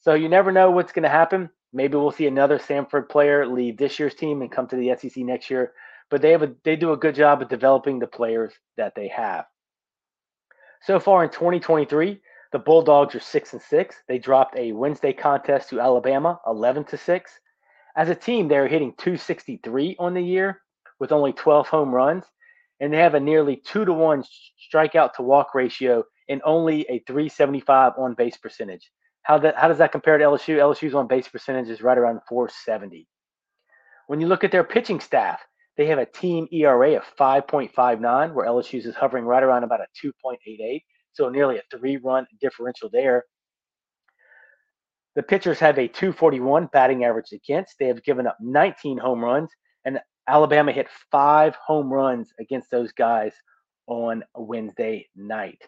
So 0.00 0.14
you 0.14 0.28
never 0.28 0.52
know 0.52 0.70
what's 0.70 0.92
going 0.92 1.02
to 1.02 1.08
happen. 1.08 1.50
Maybe 1.72 1.96
we'll 1.96 2.12
see 2.12 2.28
another 2.28 2.58
Samford 2.58 3.08
player 3.08 3.46
leave 3.46 3.76
this 3.76 3.98
year's 3.98 4.14
team 4.14 4.40
and 4.40 4.50
come 4.50 4.68
to 4.68 4.76
the 4.76 4.94
SEC 4.96 5.16
next 5.24 5.50
year. 5.50 5.72
But 6.10 6.22
they 6.22 6.30
have 6.30 6.42
a, 6.42 6.54
they 6.64 6.76
do 6.76 6.92
a 6.92 6.96
good 6.96 7.14
job 7.14 7.42
of 7.42 7.48
developing 7.48 7.98
the 7.98 8.06
players 8.06 8.52
that 8.76 8.94
they 8.94 9.08
have. 9.08 9.44
So 10.82 11.00
far 11.00 11.24
in 11.24 11.30
2023, 11.30 12.20
the 12.52 12.58
Bulldogs 12.58 13.14
are 13.14 13.20
six 13.20 13.52
and 13.52 13.60
six. 13.60 13.96
They 14.08 14.18
dropped 14.18 14.56
a 14.56 14.72
Wednesday 14.72 15.12
contest 15.12 15.68
to 15.70 15.80
Alabama, 15.80 16.40
11 16.46 16.84
to 16.84 16.96
six. 16.96 17.38
As 17.96 18.08
a 18.08 18.14
team, 18.14 18.48
they're 18.48 18.68
hitting 18.68 18.94
263 18.96 19.96
on 19.98 20.14
the 20.14 20.22
year 20.22 20.60
with 20.98 21.12
only 21.12 21.32
12 21.32 21.68
home 21.68 21.94
runs, 21.94 22.24
and 22.80 22.92
they 22.92 22.98
have 22.98 23.14
a 23.14 23.20
nearly 23.20 23.56
two 23.56 23.84
to 23.84 23.92
one 23.92 24.24
strikeout 24.72 25.14
to 25.14 25.22
walk 25.22 25.54
ratio 25.54 26.04
and 26.28 26.40
only 26.44 26.82
a 26.88 27.00
375 27.06 27.92
on 27.98 28.14
base 28.14 28.36
percentage. 28.36 28.90
How 29.22 29.38
that 29.38 29.56
how 29.56 29.68
does 29.68 29.78
that 29.78 29.92
compare 29.92 30.16
to 30.16 30.24
LSU? 30.24 30.56
LSU's 30.56 30.94
on 30.94 31.06
base 31.06 31.28
percentage 31.28 31.68
is 31.68 31.82
right 31.82 31.98
around 31.98 32.20
470. 32.28 33.06
When 34.06 34.20
you 34.20 34.26
look 34.26 34.42
at 34.42 34.52
their 34.52 34.64
pitching 34.64 35.00
staff, 35.00 35.40
they 35.76 35.86
have 35.86 35.98
a 35.98 36.06
team 36.06 36.48
ERA 36.50 36.96
of 36.96 37.04
5.59, 37.18 38.32
where 38.32 38.46
LSU's 38.46 38.86
is 38.86 38.94
hovering 38.96 39.24
right 39.24 39.42
around 39.42 39.64
about 39.64 39.80
a 39.80 39.86
2.88, 40.06 40.82
so 41.12 41.28
nearly 41.28 41.58
a 41.58 41.62
three-run 41.76 42.26
differential 42.40 42.88
there. 42.92 43.24
The 45.16 45.22
pitchers 45.22 45.58
have 45.58 45.78
a 45.78 45.88
241 45.88 46.68
batting 46.72 47.04
average 47.04 47.32
against. 47.32 47.74
They 47.78 47.88
have 47.88 48.04
given 48.04 48.26
up 48.26 48.36
19 48.40 48.98
home 48.98 49.24
runs, 49.24 49.50
and 49.84 49.98
Alabama 50.28 50.72
hit 50.72 50.88
five 51.10 51.56
home 51.56 51.92
runs 51.92 52.32
against 52.38 52.70
those 52.70 52.92
guys 52.92 53.32
on 53.86 54.22
Wednesday 54.36 55.08
night. 55.16 55.60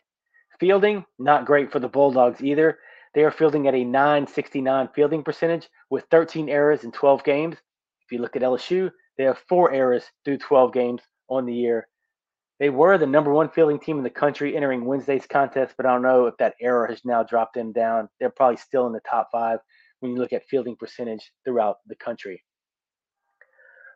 Fielding, 0.60 1.04
not 1.18 1.46
great 1.46 1.72
for 1.72 1.80
the 1.80 1.88
Bulldogs 1.88 2.42
either. 2.42 2.78
They 3.14 3.24
are 3.24 3.30
fielding 3.30 3.66
at 3.66 3.74
a 3.74 3.82
969 3.82 4.90
fielding 4.94 5.24
percentage 5.24 5.68
with 5.88 6.04
13 6.10 6.48
errors 6.48 6.84
in 6.84 6.92
12 6.92 7.24
games. 7.24 7.54
If 7.54 8.12
you 8.12 8.18
look 8.18 8.36
at 8.36 8.42
LSU, 8.42 8.90
they 9.16 9.24
have 9.24 9.38
four 9.48 9.72
errors 9.72 10.04
through 10.24 10.38
12 10.38 10.72
games 10.72 11.02
on 11.28 11.46
the 11.46 11.54
year. 11.54 11.88
They 12.60 12.68
were 12.68 12.98
the 12.98 13.06
number 13.06 13.32
one 13.32 13.48
fielding 13.48 13.80
team 13.80 13.96
in 13.96 14.04
the 14.04 14.10
country 14.10 14.54
entering 14.54 14.84
Wednesday's 14.84 15.26
contest, 15.26 15.74
but 15.78 15.86
I 15.86 15.94
don't 15.94 16.02
know 16.02 16.26
if 16.26 16.36
that 16.36 16.56
error 16.60 16.86
has 16.86 17.00
now 17.06 17.22
dropped 17.22 17.54
them 17.54 17.72
down. 17.72 18.10
They're 18.20 18.28
probably 18.28 18.58
still 18.58 18.86
in 18.86 18.92
the 18.92 19.00
top 19.00 19.30
five 19.32 19.60
when 20.00 20.12
you 20.12 20.18
look 20.18 20.34
at 20.34 20.46
fielding 20.46 20.76
percentage 20.76 21.32
throughout 21.42 21.78
the 21.86 21.96
country. 21.96 22.44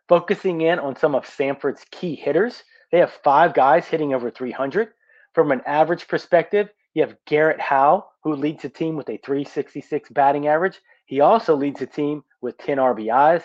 Focusing 0.09 0.61
in 0.61 0.79
on 0.79 0.95
some 0.95 1.13
of 1.13 1.25
Samford's 1.25 1.85
key 1.91 2.15
hitters, 2.15 2.63
they 2.91 2.97
have 2.97 3.11
five 3.23 3.53
guys 3.53 3.85
hitting 3.85 4.15
over 4.15 4.31
300. 4.31 4.89
From 5.33 5.51
an 5.51 5.61
average 5.67 6.07
perspective, 6.07 6.69
you 6.95 7.03
have 7.03 7.17
Garrett 7.27 7.61
Howe, 7.61 8.07
who 8.23 8.33
leads 8.33 8.63
the 8.63 8.69
team 8.69 8.95
with 8.95 9.09
a 9.09 9.17
366 9.17 10.09
batting 10.09 10.47
average. 10.47 10.79
He 11.05 11.19
also 11.19 11.55
leads 11.55 11.79
the 11.79 11.85
team 11.85 12.23
with 12.41 12.57
10 12.57 12.77
RBIs. 12.77 13.43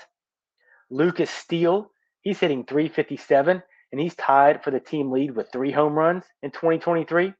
Lucas 0.89 1.31
Steele, 1.31 1.91
he's 2.23 2.41
hitting 2.41 2.65
357 2.65 3.63
and 3.93 4.01
he's 4.01 4.15
tied 4.15 4.63
for 4.63 4.71
the 4.71 4.81
team 4.81 5.11
lead 5.11 5.35
with 5.35 5.51
three 5.53 5.73
home 5.73 5.95
runs 5.95 6.25
in 6.43 6.51
2023. 6.51 7.33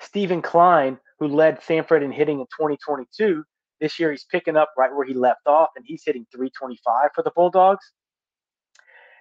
Stephen 0.00 0.42
Klein, 0.42 0.98
who 1.18 1.28
led 1.28 1.60
Samford 1.60 2.02
in 2.02 2.12
hitting 2.12 2.40
in 2.40 2.46
2022, 2.46 3.44
this 3.80 3.98
year 3.98 4.10
he's 4.10 4.24
picking 4.24 4.56
up 4.56 4.70
right 4.76 4.94
where 4.94 5.06
he 5.06 5.14
left 5.14 5.46
off, 5.46 5.70
and 5.76 5.84
he's 5.86 6.02
hitting 6.04 6.26
325 6.32 7.10
for 7.14 7.22
the 7.22 7.30
Bulldogs. 7.34 7.92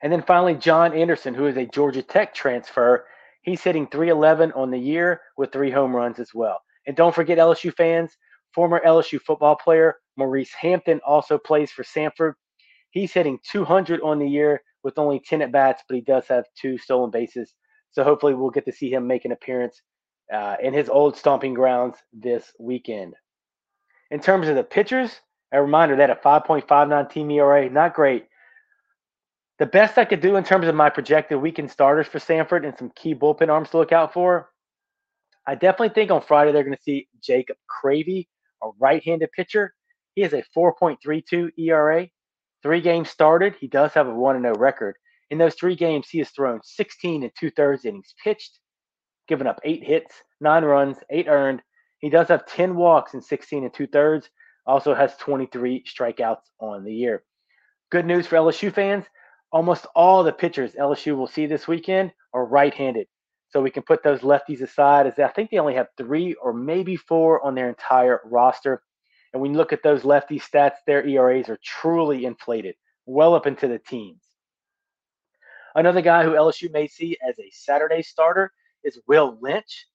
And 0.01 0.11
then 0.11 0.21
finally, 0.21 0.55
John 0.55 0.93
Anderson, 0.93 1.33
who 1.33 1.47
is 1.47 1.57
a 1.57 1.65
Georgia 1.65 2.01
Tech 2.01 2.33
transfer, 2.33 3.05
he's 3.41 3.63
hitting 3.63 3.87
311 3.87 4.51
on 4.53 4.71
the 4.71 4.79
year 4.79 5.21
with 5.37 5.51
three 5.51 5.71
home 5.71 5.95
runs 5.95 6.19
as 6.19 6.33
well. 6.33 6.61
And 6.87 6.95
don't 6.95 7.13
forget, 7.13 7.37
LSU 7.37 7.73
fans, 7.75 8.15
former 8.53 8.81
LSU 8.85 9.21
football 9.21 9.55
player 9.55 9.97
Maurice 10.19 10.53
Hampton 10.53 10.99
also 11.05 11.37
plays 11.37 11.71
for 11.71 11.83
Samford. 11.83 12.33
He's 12.91 13.13
hitting 13.13 13.39
200 13.49 14.01
on 14.01 14.19
the 14.19 14.27
year 14.27 14.61
with 14.83 14.97
only 14.97 15.19
10 15.19 15.41
at 15.41 15.51
bats, 15.51 15.83
but 15.87 15.95
he 15.95 16.01
does 16.01 16.27
have 16.27 16.45
two 16.59 16.77
stolen 16.77 17.11
bases. 17.11 17.53
So 17.91 18.03
hopefully 18.03 18.33
we'll 18.33 18.51
get 18.51 18.65
to 18.65 18.71
see 18.71 18.91
him 18.91 19.07
make 19.07 19.25
an 19.25 19.31
appearance 19.31 19.81
uh, 20.33 20.55
in 20.61 20.73
his 20.73 20.89
old 20.89 21.17
stomping 21.17 21.53
grounds 21.53 21.97
this 22.13 22.51
weekend. 22.59 23.15
In 24.11 24.19
terms 24.19 24.47
of 24.47 24.55
the 24.55 24.63
pitchers, 24.63 25.19
a 25.51 25.61
reminder 25.61 25.95
that 25.97 26.09
a 26.09 26.15
5.59 26.15 27.11
team 27.11 27.31
ERA, 27.31 27.69
not 27.69 27.93
great. 27.93 28.27
The 29.57 29.65
best 29.65 29.97
I 29.97 30.05
could 30.05 30.21
do 30.21 30.35
in 30.35 30.43
terms 30.43 30.67
of 30.67 30.75
my 30.75 30.89
projected 30.89 31.41
weekend 31.41 31.69
starters 31.69 32.07
for 32.07 32.19
Samford 32.19 32.65
and 32.65 32.77
some 32.77 32.91
key 32.95 33.13
bullpen 33.13 33.49
arms 33.49 33.71
to 33.71 33.77
look 33.77 33.91
out 33.91 34.13
for, 34.13 34.49
I 35.45 35.55
definitely 35.55 35.89
think 35.89 36.11
on 36.11 36.21
Friday 36.21 36.51
they're 36.51 36.63
going 36.63 36.77
to 36.77 36.83
see 36.83 37.07
Jacob 37.21 37.57
Cravey, 37.67 38.27
a 38.63 38.69
right-handed 38.79 39.31
pitcher. 39.31 39.73
He 40.15 40.21
has 40.21 40.33
a 40.33 40.43
4.32 40.55 41.49
ERA. 41.57 42.07
Three 42.63 42.81
games 42.81 43.09
started. 43.09 43.55
He 43.59 43.67
does 43.67 43.93
have 43.93 44.07
a 44.07 44.13
1 44.13 44.41
0 44.41 44.55
record. 44.55 44.95
In 45.29 45.37
those 45.37 45.55
three 45.55 45.75
games, 45.75 46.07
he 46.09 46.17
has 46.19 46.29
thrown 46.31 46.59
16 46.63 47.23
and 47.23 47.31
two 47.39 47.51
thirds 47.51 47.85
innings 47.85 48.13
pitched, 48.23 48.59
given 49.27 49.47
up 49.47 49.59
eight 49.63 49.83
hits, 49.83 50.15
nine 50.41 50.65
runs, 50.65 50.97
eight 51.09 51.27
earned. 51.27 51.61
He 51.99 52.09
does 52.09 52.27
have 52.29 52.45
10 52.45 52.75
walks 52.75 53.13
in 53.13 53.21
16 53.21 53.63
and 53.63 53.73
two 53.73 53.87
thirds, 53.87 54.29
also 54.65 54.93
has 54.93 55.15
23 55.17 55.83
strikeouts 55.83 56.43
on 56.59 56.83
the 56.83 56.93
year. 56.93 57.23
Good 57.91 58.05
news 58.05 58.27
for 58.27 58.37
LSU 58.37 58.73
fans 58.73 59.05
almost 59.51 59.87
all 59.95 60.23
the 60.23 60.31
pitchers 60.31 60.73
LSU 60.73 61.15
will 61.15 61.27
see 61.27 61.45
this 61.45 61.67
weekend 61.67 62.11
are 62.33 62.45
right 62.45 62.73
handed. 62.73 63.07
So 63.49 63.61
we 63.61 63.71
can 63.71 63.83
put 63.83 64.03
those 64.03 64.19
lefties 64.19 64.61
aside, 64.61 65.07
as 65.07 65.17
I 65.17 65.27
think 65.29 65.49
they 65.49 65.57
only 65.57 65.73
have 65.73 65.87
three 65.97 66.35
or 66.35 66.53
maybe 66.53 66.95
four 66.95 67.43
on 67.43 67.55
their 67.55 67.67
entire 67.67 68.21
roster. 68.25 68.83
And 69.33 69.41
when 69.41 69.51
you 69.51 69.57
look 69.57 69.73
at 69.73 69.83
those 69.83 70.05
lefty 70.05 70.39
stats, 70.39 70.77
their 70.85 71.05
ERAs 71.05 71.49
are 71.49 71.59
truly 71.63 72.25
inflated, 72.25 72.75
well 73.05 73.35
up 73.35 73.45
into 73.45 73.67
the 73.67 73.79
teens. 73.79 74.23
Another 75.75 76.01
guy 76.01 76.23
who 76.23 76.31
LSU 76.31 76.71
may 76.71 76.87
see 76.87 77.17
as 77.27 77.37
a 77.39 77.49
Saturday 77.51 78.01
starter 78.01 78.51
is 78.83 78.99
Will 79.07 79.37
Lynch. 79.39 79.87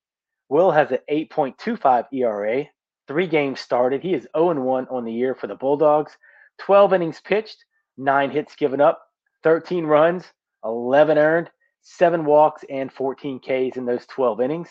Will 0.48 0.70
has 0.70 0.90
an 0.92 0.98
8.25 1.10 2.06
ERA, 2.12 2.64
three 3.08 3.26
games 3.26 3.60
started. 3.60 4.02
He 4.02 4.14
is 4.14 4.28
0 4.36 4.60
1 4.60 4.88
on 4.88 5.04
the 5.04 5.12
year 5.12 5.34
for 5.34 5.46
the 5.46 5.54
Bulldogs, 5.54 6.16
12 6.58 6.92
innings 6.92 7.20
pitched, 7.20 7.64
nine 7.96 8.30
hits 8.30 8.54
given 8.54 8.80
up, 8.80 9.02
13 9.42 9.84
runs, 9.84 10.24
11 10.64 11.18
earned, 11.18 11.50
seven 11.82 12.24
walks, 12.24 12.64
and 12.70 12.92
14 12.92 13.40
Ks 13.40 13.76
in 13.76 13.84
those 13.84 14.06
12 14.06 14.40
innings. 14.40 14.68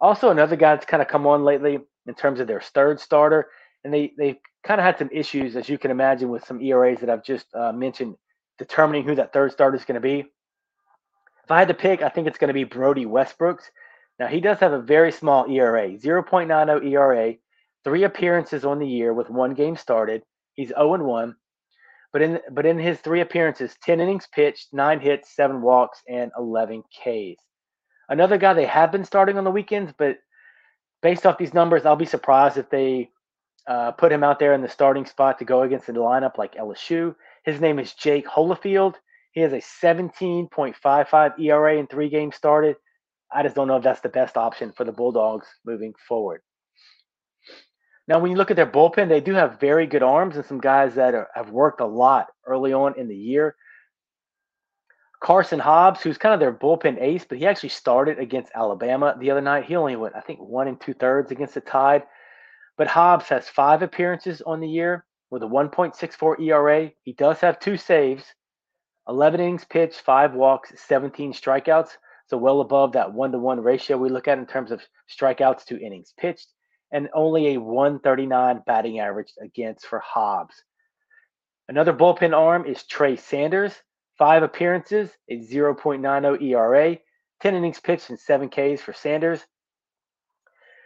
Also, 0.00 0.30
another 0.30 0.56
guy 0.56 0.74
that's 0.74 0.86
kind 0.86 1.02
of 1.02 1.08
come 1.08 1.26
on 1.26 1.44
lately 1.44 1.78
in 2.06 2.14
terms 2.14 2.38
of 2.38 2.46
their 2.46 2.60
third 2.60 3.00
starter 3.00 3.48
and 3.84 3.92
they 3.92 4.12
they 4.16 4.40
kind 4.64 4.80
of 4.80 4.84
had 4.84 4.98
some 4.98 5.10
issues, 5.12 5.56
as 5.56 5.68
you 5.68 5.78
can 5.78 5.90
imagine, 5.90 6.28
with 6.28 6.44
some 6.44 6.60
ERAs 6.60 7.00
that 7.00 7.10
I've 7.10 7.24
just 7.24 7.46
uh, 7.54 7.72
mentioned, 7.72 8.16
determining 8.58 9.04
who 9.04 9.14
that 9.14 9.32
third 9.32 9.52
starter 9.52 9.76
is 9.76 9.84
going 9.84 9.94
to 9.94 10.00
be. 10.00 10.20
If 11.44 11.50
I 11.50 11.58
had 11.58 11.68
to 11.68 11.74
pick, 11.74 12.02
I 12.02 12.08
think 12.08 12.26
it's 12.26 12.38
going 12.38 12.48
to 12.48 12.54
be 12.54 12.64
Brody 12.64 13.06
Westbrooks. 13.06 13.64
Now 14.18 14.26
he 14.26 14.40
does 14.40 14.58
have 14.60 14.72
a 14.72 14.80
very 14.80 15.12
small 15.12 15.50
ERA, 15.50 15.90
0.90 15.90 16.92
ERA, 16.92 17.34
three 17.84 18.04
appearances 18.04 18.64
on 18.64 18.78
the 18.78 18.86
year 18.86 19.14
with 19.14 19.30
one 19.30 19.54
game 19.54 19.76
started. 19.76 20.22
He's 20.54 20.68
0 20.68 20.94
and 20.94 21.04
1. 21.04 21.36
But 22.12 22.22
in 22.22 22.40
but 22.52 22.66
in 22.66 22.78
his 22.78 22.98
three 23.00 23.20
appearances, 23.20 23.76
10 23.82 24.00
innings 24.00 24.26
pitched, 24.32 24.68
nine 24.72 24.98
hits, 24.98 25.34
seven 25.36 25.62
walks, 25.62 26.02
and 26.08 26.32
11 26.36 26.82
Ks. 26.82 27.40
Another 28.08 28.38
guy 28.38 28.54
they 28.54 28.66
have 28.66 28.90
been 28.90 29.04
starting 29.04 29.36
on 29.36 29.44
the 29.44 29.50
weekends, 29.50 29.92
but 29.96 30.16
based 31.02 31.26
off 31.26 31.38
these 31.38 31.54
numbers, 31.54 31.84
I'll 31.84 31.96
be 31.96 32.06
surprised 32.06 32.56
if 32.56 32.70
they 32.70 33.10
uh, 33.68 33.92
put 33.92 34.10
him 34.10 34.24
out 34.24 34.38
there 34.38 34.54
in 34.54 34.62
the 34.62 34.68
starting 34.68 35.04
spot 35.04 35.38
to 35.38 35.44
go 35.44 35.62
against 35.62 35.86
the 35.86 35.92
lineup 35.92 36.38
like 36.38 36.54
LSU. 36.54 37.14
His 37.44 37.60
name 37.60 37.78
is 37.78 37.92
Jake 37.92 38.26
Holifield. 38.26 38.94
He 39.32 39.42
has 39.42 39.52
a 39.52 39.60
17.55 39.84 41.38
ERA 41.38 41.76
in 41.76 41.86
three 41.86 42.08
games 42.08 42.34
started. 42.34 42.76
I 43.30 43.42
just 43.42 43.54
don't 43.54 43.68
know 43.68 43.76
if 43.76 43.82
that's 43.82 44.00
the 44.00 44.08
best 44.08 44.38
option 44.38 44.72
for 44.72 44.84
the 44.84 44.92
Bulldogs 44.92 45.46
moving 45.66 45.92
forward. 46.08 46.40
Now, 48.08 48.18
when 48.18 48.30
you 48.30 48.38
look 48.38 48.50
at 48.50 48.56
their 48.56 48.66
bullpen, 48.66 49.10
they 49.10 49.20
do 49.20 49.34
have 49.34 49.60
very 49.60 49.86
good 49.86 50.02
arms 50.02 50.36
and 50.36 50.46
some 50.46 50.60
guys 50.60 50.94
that 50.94 51.14
are, 51.14 51.28
have 51.34 51.50
worked 51.50 51.82
a 51.82 51.86
lot 51.86 52.28
early 52.46 52.72
on 52.72 52.98
in 52.98 53.06
the 53.06 53.14
year. 53.14 53.54
Carson 55.20 55.58
Hobbs, 55.58 56.00
who's 56.00 56.16
kind 56.16 56.32
of 56.32 56.40
their 56.40 56.54
bullpen 56.54 56.96
ace, 57.02 57.26
but 57.28 57.36
he 57.36 57.46
actually 57.46 57.68
started 57.68 58.18
against 58.18 58.52
Alabama 58.54 59.14
the 59.20 59.30
other 59.30 59.42
night. 59.42 59.66
He 59.66 59.76
only 59.76 59.94
went, 59.96 60.16
I 60.16 60.20
think, 60.20 60.40
one 60.40 60.68
and 60.68 60.80
two 60.80 60.94
thirds 60.94 61.30
against 61.30 61.52
the 61.52 61.60
Tide. 61.60 62.04
But 62.78 62.86
Hobbs 62.86 63.28
has 63.28 63.48
five 63.48 63.82
appearances 63.82 64.40
on 64.40 64.60
the 64.60 64.68
year 64.68 65.04
with 65.30 65.42
a 65.42 65.46
1.64 65.46 66.40
ERA. 66.40 66.92
He 67.02 67.12
does 67.12 67.40
have 67.40 67.58
two 67.58 67.76
saves, 67.76 68.24
11 69.08 69.40
innings 69.40 69.64
pitched, 69.64 70.00
five 70.00 70.34
walks, 70.34 70.72
17 70.86 71.32
strikeouts. 71.32 71.90
So 72.28 72.36
well 72.36 72.60
above 72.60 72.92
that 72.92 73.12
one 73.12 73.32
to 73.32 73.38
one 73.38 73.60
ratio 73.60 73.96
we 73.96 74.10
look 74.10 74.28
at 74.28 74.38
in 74.38 74.46
terms 74.46 74.70
of 74.70 74.82
strikeouts 75.10 75.64
to 75.66 75.80
innings 75.80 76.14
pitched, 76.16 76.46
and 76.92 77.08
only 77.14 77.54
a 77.54 77.60
139 77.60 78.62
batting 78.66 79.00
average 79.00 79.32
against 79.40 79.86
for 79.86 79.98
Hobbs. 79.98 80.62
Another 81.68 81.92
bullpen 81.92 82.36
arm 82.36 82.64
is 82.64 82.84
Trey 82.84 83.16
Sanders. 83.16 83.74
Five 84.18 84.42
appearances, 84.42 85.10
a 85.28 85.38
0.90 85.38 86.42
ERA, 86.42 86.98
10 87.40 87.54
innings 87.54 87.80
pitched, 87.80 88.10
and 88.10 88.18
seven 88.20 88.48
Ks 88.48 88.82
for 88.82 88.92
Sanders. 88.92 89.44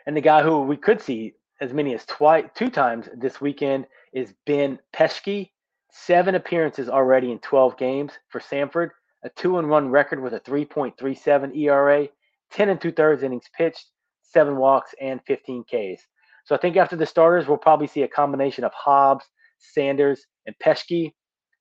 And 0.06 0.16
the 0.16 0.20
guy 0.20 0.42
who 0.42 0.62
we 0.62 0.76
could 0.76 1.00
see 1.00 1.34
as 1.62 1.72
many 1.72 1.94
as 1.94 2.04
twice, 2.06 2.44
two 2.56 2.68
times 2.68 3.08
this 3.16 3.40
weekend 3.40 3.86
is 4.12 4.34
Ben 4.46 4.80
Peschke. 4.92 5.50
Seven 5.92 6.34
appearances 6.34 6.88
already 6.88 7.30
in 7.30 7.38
12 7.38 7.76
games 7.76 8.12
for 8.30 8.40
Samford, 8.40 8.90
a 9.22 9.28
two 9.30 9.58
and 9.58 9.70
one 9.70 9.88
record 9.88 10.20
with 10.20 10.34
a 10.34 10.40
3.37 10.40 11.56
ERA, 11.56 12.08
10 12.50 12.68
and 12.68 12.80
two 12.80 12.90
thirds 12.90 13.22
innings 13.22 13.48
pitched, 13.56 13.86
seven 14.22 14.56
walks, 14.56 14.92
and 15.00 15.20
15 15.24 15.62
Ks. 15.62 16.02
So 16.44 16.56
I 16.56 16.58
think 16.58 16.76
after 16.76 16.96
the 16.96 17.06
starters, 17.06 17.46
we'll 17.46 17.58
probably 17.58 17.86
see 17.86 18.02
a 18.02 18.08
combination 18.08 18.64
of 18.64 18.72
Hobbs, 18.74 19.24
Sanders, 19.58 20.26
and 20.46 20.56
Peschke 20.58 21.12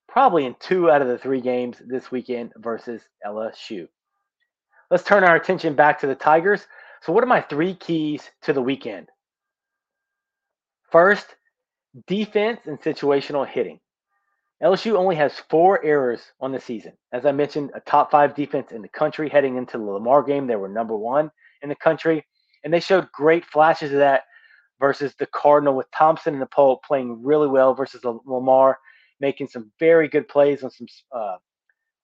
probably 0.07 0.45
in 0.45 0.55
two 0.59 0.89
out 0.89 1.03
of 1.03 1.09
the 1.09 1.17
three 1.19 1.41
games 1.41 1.79
this 1.85 2.09
weekend 2.09 2.53
versus 2.57 3.03
LSU. 3.23 3.87
Let's 4.89 5.03
turn 5.03 5.23
our 5.23 5.35
attention 5.35 5.75
back 5.75 5.99
to 5.99 6.07
the 6.07 6.15
Tigers. 6.15 6.65
So, 7.03 7.13
what 7.13 7.23
are 7.23 7.27
my 7.27 7.41
three 7.41 7.75
keys 7.75 8.31
to 8.41 8.51
the 8.51 8.61
weekend? 8.63 9.10
First, 10.91 11.27
defense 12.07 12.61
and 12.65 12.79
situational 12.81 13.47
hitting. 13.47 13.79
LSU 14.63 14.93
only 14.95 15.15
has 15.15 15.33
four 15.49 15.83
errors 15.83 16.21
on 16.39 16.51
the 16.51 16.59
season. 16.59 16.93
As 17.11 17.25
I 17.25 17.31
mentioned, 17.31 17.71
a 17.73 17.79
top 17.79 18.11
five 18.11 18.35
defense 18.35 18.71
in 18.71 18.81
the 18.81 18.89
country 18.89 19.27
heading 19.27 19.57
into 19.57 19.77
the 19.77 19.83
Lamar 19.83 20.21
game. 20.21 20.45
They 20.45 20.55
were 20.55 20.69
number 20.69 20.95
one 20.95 21.31
in 21.63 21.69
the 21.69 21.75
country, 21.75 22.25
and 22.63 22.71
they 22.71 22.79
showed 22.79 23.11
great 23.11 23.45
flashes 23.45 23.91
of 23.91 23.99
that 23.99 24.23
versus 24.79 25.15
the 25.17 25.25
Cardinal 25.27 25.75
with 25.75 25.89
Thompson 25.91 26.33
and 26.33 26.41
the 26.41 26.47
Pope 26.47 26.83
playing 26.83 27.23
really 27.23 27.47
well 27.47 27.73
versus 27.73 28.03
Lamar 28.03 28.77
making 29.19 29.47
some 29.47 29.71
very 29.79 30.07
good 30.07 30.27
plays 30.27 30.63
on 30.63 30.71
some 30.71 30.87
uh, 31.15 31.37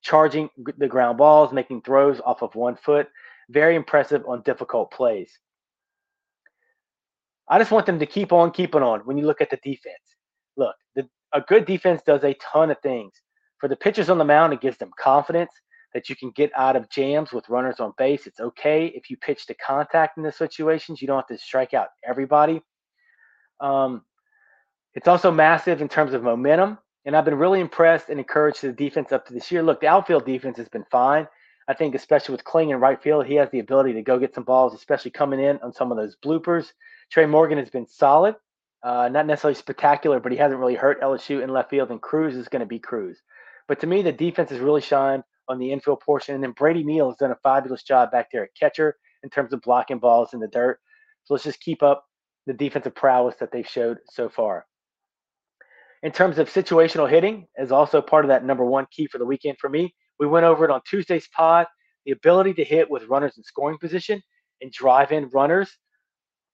charging 0.02 0.50
the 0.78 0.88
ground 0.88 1.18
balls, 1.18 1.52
making 1.52 1.82
throws 1.82 2.22
off 2.22 2.42
of 2.44 2.56
one 2.56 2.78
foot. 2.78 3.08
Very 3.50 3.76
impressive 3.76 4.24
on 4.28 4.42
difficult 4.44 4.92
plays. 4.92 5.32
I 7.50 7.60
just 7.60 7.72
want 7.72 7.86
them 7.86 8.00
to 8.00 8.06
keep 8.06 8.34
on 8.34 8.52
keeping 8.52 8.84
on 8.84 9.02
when 9.02 9.18
you 9.18 9.26
look 9.26 9.42
at 9.42 9.50
the 9.50 9.58
defense. 9.58 9.96
Look, 10.58 10.76
the, 10.96 11.08
a 11.34 11.42
good 11.42 11.66
defense 11.66 12.02
does 12.06 12.24
a 12.24 12.34
ton 12.36 12.72
of 12.72 12.80
things. 12.82 13.14
For 13.60 13.68
the 13.68 13.76
pitchers 13.76 14.10
on 14.10 14.18
the 14.18 14.26
mound, 14.26 14.54
it 14.54 14.62
gives 14.62 14.78
them 14.78 14.92
confidence 15.00 15.52
that 15.94 16.10
you 16.10 16.16
can 16.16 16.32
get 16.32 16.52
out 16.56 16.76
of 16.76 16.90
jams 16.90 17.32
with 17.32 17.50
runners 17.50 17.80
on 17.80 17.94
base. 17.98 18.28
It's 18.28 18.40
okay 18.40 18.88
if 18.88 19.10
you 19.10 19.18
pitch 19.18 19.48
to 19.48 19.54
contact 19.56 20.18
in 20.18 20.24
the 20.24 20.32
situations. 20.32 21.02
You 21.02 21.08
don't 21.08 21.18
have 21.18 21.28
to 21.28 21.38
strike 21.38 21.74
out 21.74 21.88
everybody. 22.08 22.62
Um, 23.60 24.04
it's 24.94 25.08
also 25.08 25.32
massive 25.32 25.82
in 25.82 25.88
terms 25.88 26.14
of 26.14 26.24
momentum. 26.24 26.78
And 27.06 27.16
I've 27.16 27.26
been 27.26 27.36
really 27.36 27.62
impressed 27.62 28.10
and 28.10 28.20
encouraged 28.20 28.62
the 28.62 28.74
defense 28.74 29.12
up 29.12 29.26
to 29.28 29.34
this 29.34 29.50
year. 29.50 29.64
Look, 29.64 29.80
the 29.80 29.88
outfield 29.88 30.26
defense 30.26 30.58
has 30.58 30.68
been 30.68 30.86
fine. 30.92 31.28
I 31.70 31.74
think, 31.74 31.96
especially 31.96 32.34
with 32.34 32.44
Kling 32.44 32.70
in 32.70 32.80
right 32.80 33.02
field, 33.02 33.26
he 33.26 33.36
has 33.36 33.50
the 33.52 33.60
ability 33.60 33.94
to 33.94 34.02
go 34.02 34.20
get 34.20 34.36
some 34.36 34.44
balls, 34.44 34.74
especially 34.74 35.12
coming 35.12 35.40
in 35.40 35.60
on 35.60 35.74
some 35.74 35.92
of 35.92 35.98
those 35.98 36.16
bloopers. 36.24 36.72
Trey 37.12 37.26
Morgan 37.26 37.58
has 37.58 37.70
been 37.70 37.88
solid, 37.88 38.36
uh, 38.84 39.10
not 39.10 39.26
necessarily 39.26 39.56
spectacular, 39.56 40.20
but 40.20 40.32
he 40.32 40.38
hasn't 40.38 40.60
really 40.60 40.76
hurt 40.76 41.02
LSU 41.02 41.44
in 41.44 41.50
left 41.50 41.70
field, 41.70 41.92
and 41.92 42.02
Crews 42.02 42.36
is 42.36 42.48
going 42.48 42.60
to 42.62 42.66
be 42.66 42.80
Crews. 42.80 43.22
But 43.68 43.80
to 43.82 43.88
me, 43.88 44.02
the 44.02 44.12
defense 44.12 44.50
has 44.50 44.60
really 44.60 44.82
shined 44.82 45.24
on 45.50 45.60
the 45.60 45.72
infield 45.72 46.02
portion. 46.02 46.36
And 46.36 46.44
then 46.44 46.52
Brady 46.52 46.84
Neal 46.84 47.10
has 47.10 47.18
done 47.18 47.32
a 47.32 47.38
fabulous 47.44 47.84
job 47.84 48.12
back 48.12 48.28
there 48.32 48.44
at 48.44 48.50
catcher 48.60 48.96
in 49.24 49.30
terms 49.30 49.54
of 49.54 49.62
blocking 49.62 50.00
balls 50.00 50.34
in 50.34 50.40
the 50.40 50.48
dirt. 50.48 50.80
So 51.24 51.34
let's 51.34 51.44
just 51.44 51.60
keep 51.62 51.84
up 51.84 52.06
the 52.46 52.54
defensive 52.54 52.96
prowess 52.96 53.36
that 53.40 53.52
they've 53.52 53.68
showed 53.68 53.98
so 54.10 54.30
far 54.30 54.66
in 56.04 56.12
terms 56.12 56.38
of 56.38 56.50
situational 56.50 57.10
hitting 57.10 57.48
is 57.58 57.72
also 57.72 58.02
part 58.02 58.26
of 58.26 58.30
that 58.30 58.46
number 58.46 58.64
one 58.64 58.86
key 58.92 59.08
for 59.08 59.18
the 59.18 59.26
weekend 59.26 59.58
for 59.60 59.70
me. 59.70 59.94
We 60.20 60.28
went 60.28 60.46
over 60.46 60.66
it 60.66 60.72
on 60.72 60.82
Tuesday's 60.88 61.28
pod. 61.30 61.68
The 62.06 62.12
ability 62.12 62.54
to 62.56 62.64
hit 62.64 62.90
with 62.90 63.04
runners 63.10 63.34
in 63.38 63.44
scoring 63.44 63.78
position 63.80 64.22
and 64.62 64.72
drive 64.72 65.12
in 65.12 65.30
runners 65.30 65.70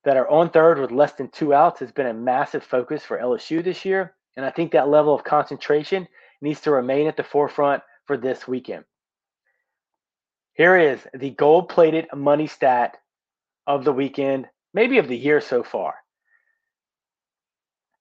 that 0.06 0.18
are 0.18 0.30
on 0.30 0.50
third 0.50 0.80
with 0.80 0.92
less 0.92 1.14
than 1.14 1.30
two 1.30 1.54
outs 1.54 1.80
has 1.80 1.92
been 1.92 2.08
a 2.08 2.14
massive 2.14 2.64
focus 2.64 3.04
for 3.04 3.18
LSU 3.18 3.64
this 3.64 3.86
year. 3.86 4.16
And 4.36 4.46
I 4.46 4.52
think 4.52 4.72
that 4.72 4.90
level 4.90 5.14
of 5.14 5.24
concentration 5.24 6.08
needs 6.42 6.62
to 6.62 6.72
remain 6.72 7.08
at 7.08 7.16
the 7.16 7.24
forefront 7.24 7.84
for 8.06 8.18
this 8.18 8.48
weekend. 8.48 8.84
Here 10.54 10.78
is 10.78 11.00
the 11.14 11.32
gold 11.32 11.70
plated 11.70 12.08
money 12.14 12.48
stat 12.48 12.98
of 13.66 13.86
the 13.86 13.94
weekend, 13.94 14.48
maybe 14.74 14.98
of 14.98 15.08
the 15.08 15.18
year 15.18 15.42
so 15.42 15.64
far. 15.64 15.96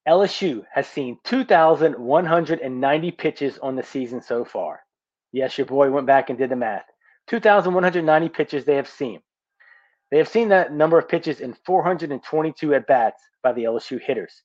LSU 0.07 0.65
has 0.73 0.89
seen 0.89 1.19
2,190 1.25 3.11
pitches 3.13 3.59
on 3.59 3.77
the 3.77 3.83
season 3.85 4.21
so 4.21 4.45
far. 4.45 4.81
Yes, 5.31 5.57
your 5.57 5.67
boy 5.67 5.91
went 5.91 6.07
back 6.07 6.29
and 6.29 6.39
did 6.39 6.51
the 6.51 6.57
math. 6.57 6.85
2,190 7.29 8.29
pitches 8.29 8.65
they 8.65 8.75
have 8.75 8.89
seen. 8.89 9.21
They 10.13 10.19
have 10.19 10.29
seen 10.29 10.51
that 10.51 10.75
number 10.75 10.99
of 10.99 11.09
pitches 11.09 11.41
in 11.41 11.55
422 11.65 12.75
at 12.75 12.87
bats 12.87 13.23
by 13.43 13.53
the 13.53 13.65
LSU 13.65 13.99
hitters. 13.99 14.43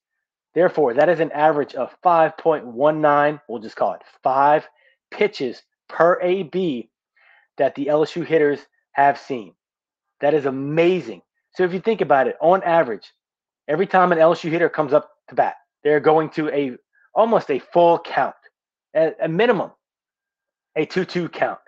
Therefore, 0.55 0.93
that 0.93 1.09
is 1.09 1.19
an 1.19 1.31
average 1.33 1.75
of 1.75 1.93
5.19, 2.01 3.41
we'll 3.49 3.61
just 3.61 3.75
call 3.75 3.93
it 3.93 4.01
five 4.23 4.65
pitches 5.11 5.61
per 5.89 6.21
AB 6.21 6.89
that 7.57 7.75
the 7.75 7.87
LSU 7.87 8.25
hitters 8.25 8.61
have 8.93 9.19
seen. 9.19 9.53
That 10.21 10.33
is 10.33 10.45
amazing. 10.45 11.21
So 11.53 11.65
if 11.65 11.73
you 11.73 11.81
think 11.81 11.99
about 11.99 12.27
it, 12.27 12.37
on 12.39 12.63
average, 12.63 13.11
every 13.67 13.87
time 13.87 14.13
an 14.13 14.19
LSU 14.19 14.49
hitter 14.49 14.69
comes 14.69 14.93
up 14.93 15.11
to 15.27 15.35
bat. 15.35 15.55
They're 15.83 15.99
going 15.99 16.29
to 16.31 16.47
a 16.49 16.77
almost 17.13 17.51
a 17.51 17.59
full 17.59 17.99
count, 17.99 18.35
at 18.93 19.17
a 19.21 19.27
minimum, 19.27 19.71
a 20.77 20.85
2 20.85 21.03
2 21.03 21.27
count. 21.27 21.59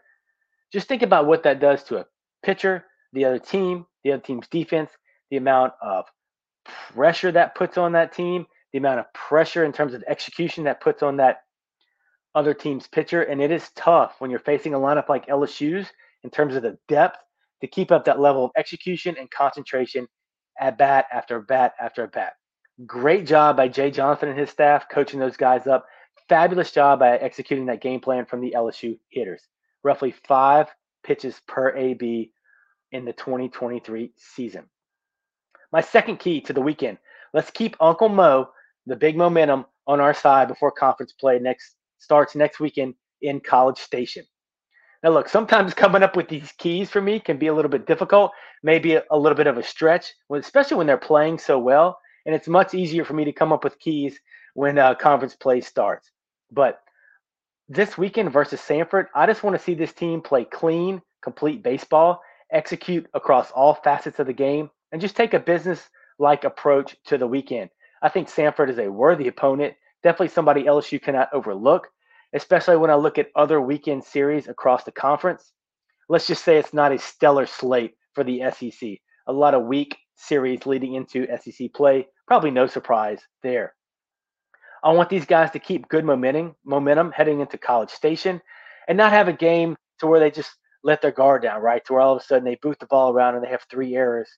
Just 0.72 0.88
think 0.88 1.02
about 1.02 1.28
what 1.28 1.44
that 1.44 1.60
does 1.60 1.84
to 1.84 1.98
a 1.98 2.06
pitcher, 2.44 2.86
the 3.12 3.26
other 3.26 3.40
team, 3.40 3.86
the 4.04 4.12
other 4.14 4.22
team's 4.22 4.48
defense, 4.48 4.92
the 5.30 5.38
amount 5.38 5.74
of 5.82 6.06
pressure 6.94 7.32
that 7.32 7.56
puts 7.56 7.78
on 7.78 7.94
that 7.94 8.14
team, 8.14 8.46
the 8.72 8.78
amount 8.78 9.00
of 9.00 9.12
pressure 9.14 9.66
in 9.66 9.72
terms 9.72 9.94
of 9.94 10.04
execution 10.08 10.64
that 10.66 10.82
puts 10.82 11.04
on 11.04 11.18
that 11.18 11.42
other 12.36 12.54
team's 12.54 12.88
pitcher. 12.88 13.24
And 13.24 13.42
it 13.42 13.52
is 13.52 13.70
tough 13.76 14.16
when 14.20 14.30
you're 14.30 14.40
facing 14.40 14.74
a 14.74 14.80
lineup 14.80 15.10
like 15.10 15.28
LSU's 15.28 15.88
in 16.24 16.30
terms 16.30 16.56
of 16.56 16.64
the 16.64 16.78
depth 16.88 17.18
to 17.62 17.68
keep 17.68 17.92
up 17.92 18.06
that 18.06 18.20
level 18.20 18.46
of 18.46 18.52
execution 18.56 19.16
and 19.18 19.30
concentration 19.30 20.08
at 20.60 20.78
bat 20.78 21.06
after 21.12 21.40
bat 21.40 21.74
after 21.80 22.08
bat. 22.08 22.34
Great 22.86 23.26
job 23.26 23.58
by 23.58 23.68
Jay 23.68 23.92
Johnson 23.92 24.30
and 24.30 24.40
his 24.40 24.50
staff 24.50 24.88
coaching 24.90 25.20
those 25.20 25.38
guys 25.38 25.68
up. 25.68 25.86
Fabulous 26.30 26.72
job 26.72 27.00
by 27.00 27.18
executing 27.18 27.66
that 27.66 27.82
game 27.82 28.00
plan 28.00 28.26
from 28.26 28.40
the 28.40 28.54
LSU 28.56 28.98
hitters. 29.10 29.42
Roughly 29.84 30.14
five 30.28 30.68
pitches 31.04 31.42
per 31.48 31.76
AB 31.76 32.32
in 32.92 33.06
the 33.06 33.14
2023 33.14 34.12
season. 34.18 34.66
My 35.72 35.82
second 35.82 36.18
key 36.18 36.42
to 36.42 36.54
the 36.54 36.62
weekend 36.62 36.98
let's 37.34 37.52
keep 37.52 37.76
Uncle 37.80 38.10
Mo, 38.10 38.50
the 38.88 38.96
big 38.96 39.16
momentum, 39.16 39.66
on 39.86 40.00
our 40.00 40.14
side 40.14 40.48
before 40.48 40.72
conference 40.72 41.12
play 41.14 41.40
next 41.40 41.76
starts 42.00 42.36
next 42.36 42.60
weekend 42.60 42.96
in 43.22 43.40
College 43.40 43.78
Station. 43.78 44.24
Now, 45.04 45.12
look, 45.12 45.30
sometimes 45.30 45.74
coming 45.76 46.04
up 46.04 46.16
with 46.16 46.28
these 46.28 46.52
keys 46.58 46.90
for 46.90 47.02
me 47.02 47.20
can 47.20 47.38
be 47.38 47.48
a 47.48 47.54
little 47.54 47.70
bit 47.70 47.86
difficult, 47.86 48.32
maybe 48.64 48.96
a, 48.96 49.18
little 49.18 49.36
bit 49.36 49.48
of 49.48 49.58
a 49.58 49.64
stretch, 49.64 50.14
especially 50.32 50.78
when 50.78 50.88
they're 50.88 50.98
playing 50.98 51.38
so 51.38 51.60
well 51.60 52.00
and 52.26 52.36
it's 52.36 52.48
much 52.48 52.74
easier 52.74 53.04
for 53.04 53.14
me 53.14 53.26
to 53.26 53.32
come 53.32 53.52
up 53.52 53.64
with 53.64 53.80
keys 53.80 54.20
when 54.54 54.78
uh, 54.78 54.96
conference 54.96 55.36
play 55.36 55.62
starts. 55.62 56.12
But 56.52 56.80
this 57.68 57.98
weekend 57.98 58.32
versus 58.32 58.62
Samford, 58.62 59.08
I 59.16 59.26
just 59.26 59.44
want 59.44 59.56
to 59.56 59.64
see 59.64 59.74
this 59.74 59.94
team 59.94 60.22
play 60.22 60.46
clean, 60.46 61.02
complete 61.22 61.64
baseball, 61.64 62.22
execute 62.52 63.08
across 63.14 63.52
all 63.52 63.74
facets 63.74 64.20
of 64.20 64.28
the 64.28 64.34
game, 64.34 64.70
and 64.92 65.02
just 65.02 65.16
take 65.16 65.34
a 65.34 65.40
business-like 65.40 66.44
approach 66.44 66.96
to 67.06 67.18
the 67.18 67.28
weekend. 67.28 67.70
I 68.02 68.10
think 68.10 68.28
Samford 68.28 68.70
is 68.70 68.80
a 68.80 68.92
worthy 68.92 69.28
opponent, 69.28 69.76
definitely 70.04 70.30
somebody 70.30 70.62
you 70.62 71.00
cannot 71.00 71.30
overlook, 71.34 71.88
especially 72.34 72.78
when 72.78 72.90
I 72.90 72.96
look 72.96 73.18
at 73.18 73.30
other 73.36 73.60
weekend 73.60 74.04
series 74.04 74.48
across 74.48 74.84
the 74.84 74.92
conference. 74.92 75.52
Let's 76.08 76.28
just 76.28 76.44
say 76.44 76.58
it's 76.58 76.74
not 76.74 76.92
a 76.92 76.98
stellar 76.98 77.46
slate 77.46 77.96
for 78.14 78.24
the 78.24 78.44
SEC. 78.52 78.98
A 79.28 79.34
lot 79.34 79.54
of 79.54 79.66
weak 79.66 79.98
series 80.16 80.66
leading 80.66 80.96
into 80.96 81.28
SEC 81.38 81.74
play, 81.74 82.08
Probably 82.30 82.52
no 82.52 82.68
surprise 82.68 83.20
there. 83.42 83.74
I 84.84 84.92
want 84.92 85.10
these 85.10 85.26
guys 85.26 85.50
to 85.50 85.60
keep 85.60 85.90
good 85.90 86.06
momentum, 86.06 86.56
momentum 86.64 87.12
heading 87.12 87.40
into 87.40 87.58
College 87.58 87.90
Station, 87.90 88.40
and 88.88 88.96
not 88.96 89.12
have 89.12 89.28
a 89.28 89.34
game 89.34 89.76
to 89.98 90.06
where 90.06 90.20
they 90.20 90.30
just 90.30 90.52
let 90.90 91.02
their 91.02 91.12
guard 91.12 91.44
down, 91.44 91.62
right? 91.62 91.86
To 91.86 91.94
where 91.94 92.02
all 92.02 92.16
of 92.16 92.22
a 92.22 92.26
sudden 92.26 92.44
they 92.44 92.56
boot 92.56 92.80
the 92.80 92.88
ball 92.88 93.14
around 93.14 93.36
and 93.36 93.44
they 93.44 93.50
have 93.50 93.64
three 93.70 93.96
errors, 93.96 94.30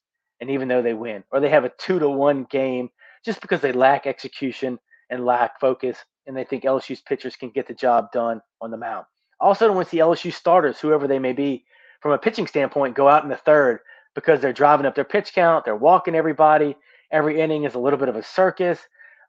and 0.41 0.49
even 0.49 0.67
though 0.67 0.81
they 0.81 0.93
win, 0.93 1.23
or 1.31 1.39
they 1.39 1.49
have 1.49 1.63
a 1.63 1.71
two 1.79 1.97
to 1.97 2.09
one 2.09 2.43
game 2.51 2.89
just 3.25 3.41
because 3.41 3.61
they 3.61 3.71
lack 3.71 4.05
execution 4.05 4.77
and 5.09 5.25
lack 5.25 5.59
focus, 5.59 5.97
and 6.27 6.35
they 6.35 6.43
think 6.43 6.63
LSU's 6.63 7.01
pitchers 7.01 7.35
can 7.35 7.49
get 7.51 7.67
the 7.67 7.73
job 7.73 8.11
done 8.11 8.41
on 8.59 8.69
the 8.69 8.77
mound. 8.77 9.05
Also, 9.39 9.65
don't 9.65 9.75
want 9.75 9.87
to 9.87 9.91
see 9.91 9.99
LSU 9.99 10.31
starters, 10.33 10.79
whoever 10.79 11.07
they 11.07 11.19
may 11.19 11.33
be, 11.33 11.63
from 12.01 12.11
a 12.11 12.17
pitching 12.17 12.47
standpoint, 12.47 12.95
go 12.95 13.07
out 13.07 13.23
in 13.23 13.29
the 13.29 13.37
third 13.37 13.79
because 14.13 14.41
they're 14.41 14.53
driving 14.53 14.85
up 14.85 14.93
their 14.93 15.05
pitch 15.05 15.33
count, 15.33 15.63
they're 15.63 15.75
walking 15.75 16.15
everybody. 16.15 16.75
Every 17.11 17.39
inning 17.39 17.63
is 17.63 17.75
a 17.75 17.79
little 17.79 17.99
bit 17.99 18.09
of 18.09 18.15
a 18.15 18.23
circus. 18.23 18.79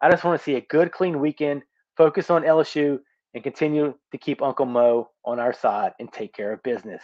I 0.01 0.11
just 0.11 0.25
want 0.25 0.39
to 0.39 0.45
see 0.45 0.57
a 0.57 0.61
good, 0.63 0.91
clean 0.93 1.21
weekend, 1.21 1.63
focus 1.97 2.31
on 2.31 2.43
LSU, 2.43 2.99
and 3.35 3.43
continue 3.43 3.95
to 4.11 4.19
keep 4.19 4.43
Uncle 4.43 4.67
Mo 4.67 5.11
on 5.25 5.39
our 5.39 5.53
side 5.53 5.93
and 5.99 6.13
take 6.13 6.35
care 6.35 6.53
of 6.53 6.63
business. 6.63 7.03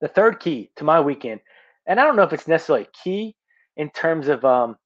The 0.00 0.08
third 0.08 0.40
key 0.40 0.70
to 0.76 0.84
my 0.84 1.00
weekend, 1.00 1.40
and 1.86 1.98
I 1.98 2.04
don't 2.04 2.16
know 2.16 2.22
if 2.22 2.32
it's 2.32 2.48
necessarily 2.48 2.86
key 3.02 3.34
in 3.76 3.90
terms 3.90 4.28
of 4.28 4.44
um, 4.44 4.76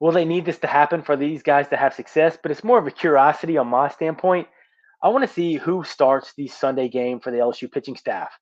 will 0.00 0.12
they 0.12 0.24
need 0.24 0.44
this 0.44 0.58
to 0.58 0.66
happen 0.66 1.02
for 1.02 1.16
these 1.16 1.42
guys 1.42 1.68
to 1.68 1.76
have 1.76 1.94
success, 1.94 2.36
but 2.42 2.50
it's 2.50 2.64
more 2.64 2.78
of 2.78 2.86
a 2.86 2.90
curiosity 2.90 3.56
on 3.56 3.68
my 3.68 3.88
standpoint. 3.88 4.48
I 5.02 5.08
want 5.08 5.26
to 5.26 5.32
see 5.32 5.54
who 5.54 5.84
starts 5.84 6.32
the 6.36 6.48
Sunday 6.48 6.88
game 6.88 7.20
for 7.20 7.30
the 7.30 7.38
LSU 7.38 7.70
pitching 7.70 7.96
staff. 7.96 8.32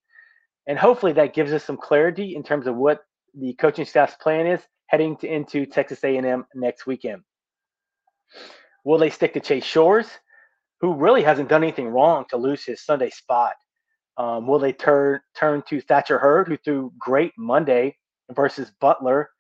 And 0.67 0.79
hopefully 0.79 1.13
that 1.15 1.35
gives 1.35 1.53
us 1.53 1.65
some 1.65 1.77
clarity 1.77 2.37
in 2.37 2.43
terms 2.43 2.67
of 2.67 2.77
what 2.77 3.01
the 3.35 3.55
coaching 3.55 3.85
staff's 3.85 4.17
plan 4.17 4.47
is 4.47 4.61
heading 4.87 5.17
to, 5.19 5.27
into 5.27 5.67
Texas 5.67 6.03
A&M 6.05 6.45
next 6.55 6.87
weekend. 6.87 7.23
Will 8.85 8.99
they 8.99 9.11
stick 9.11 9.35
to 9.35 9.41
Chase 9.41 9.65
Shores, 9.65 10.09
who 10.81 10.95
really 10.95 11.23
hasn't 11.23 11.49
done 11.49 11.63
anything 11.63 11.89
wrong 11.89 12.25
to 12.31 12.37
lose 12.37 12.65
his 12.65 12.81
Sunday 12.83 13.11
spot? 13.11 13.55
Um, 14.17 14.47
will 14.47 14.59
they 14.59 14.73
turn 14.73 15.21
turn 15.35 15.63
to 15.69 15.81
Thatcher 15.81 16.19
Hurd, 16.19 16.49
who 16.49 16.57
threw 16.57 16.93
great 16.99 17.33
Monday 17.39 17.97
versus 18.35 18.71
Butler? 18.81 19.31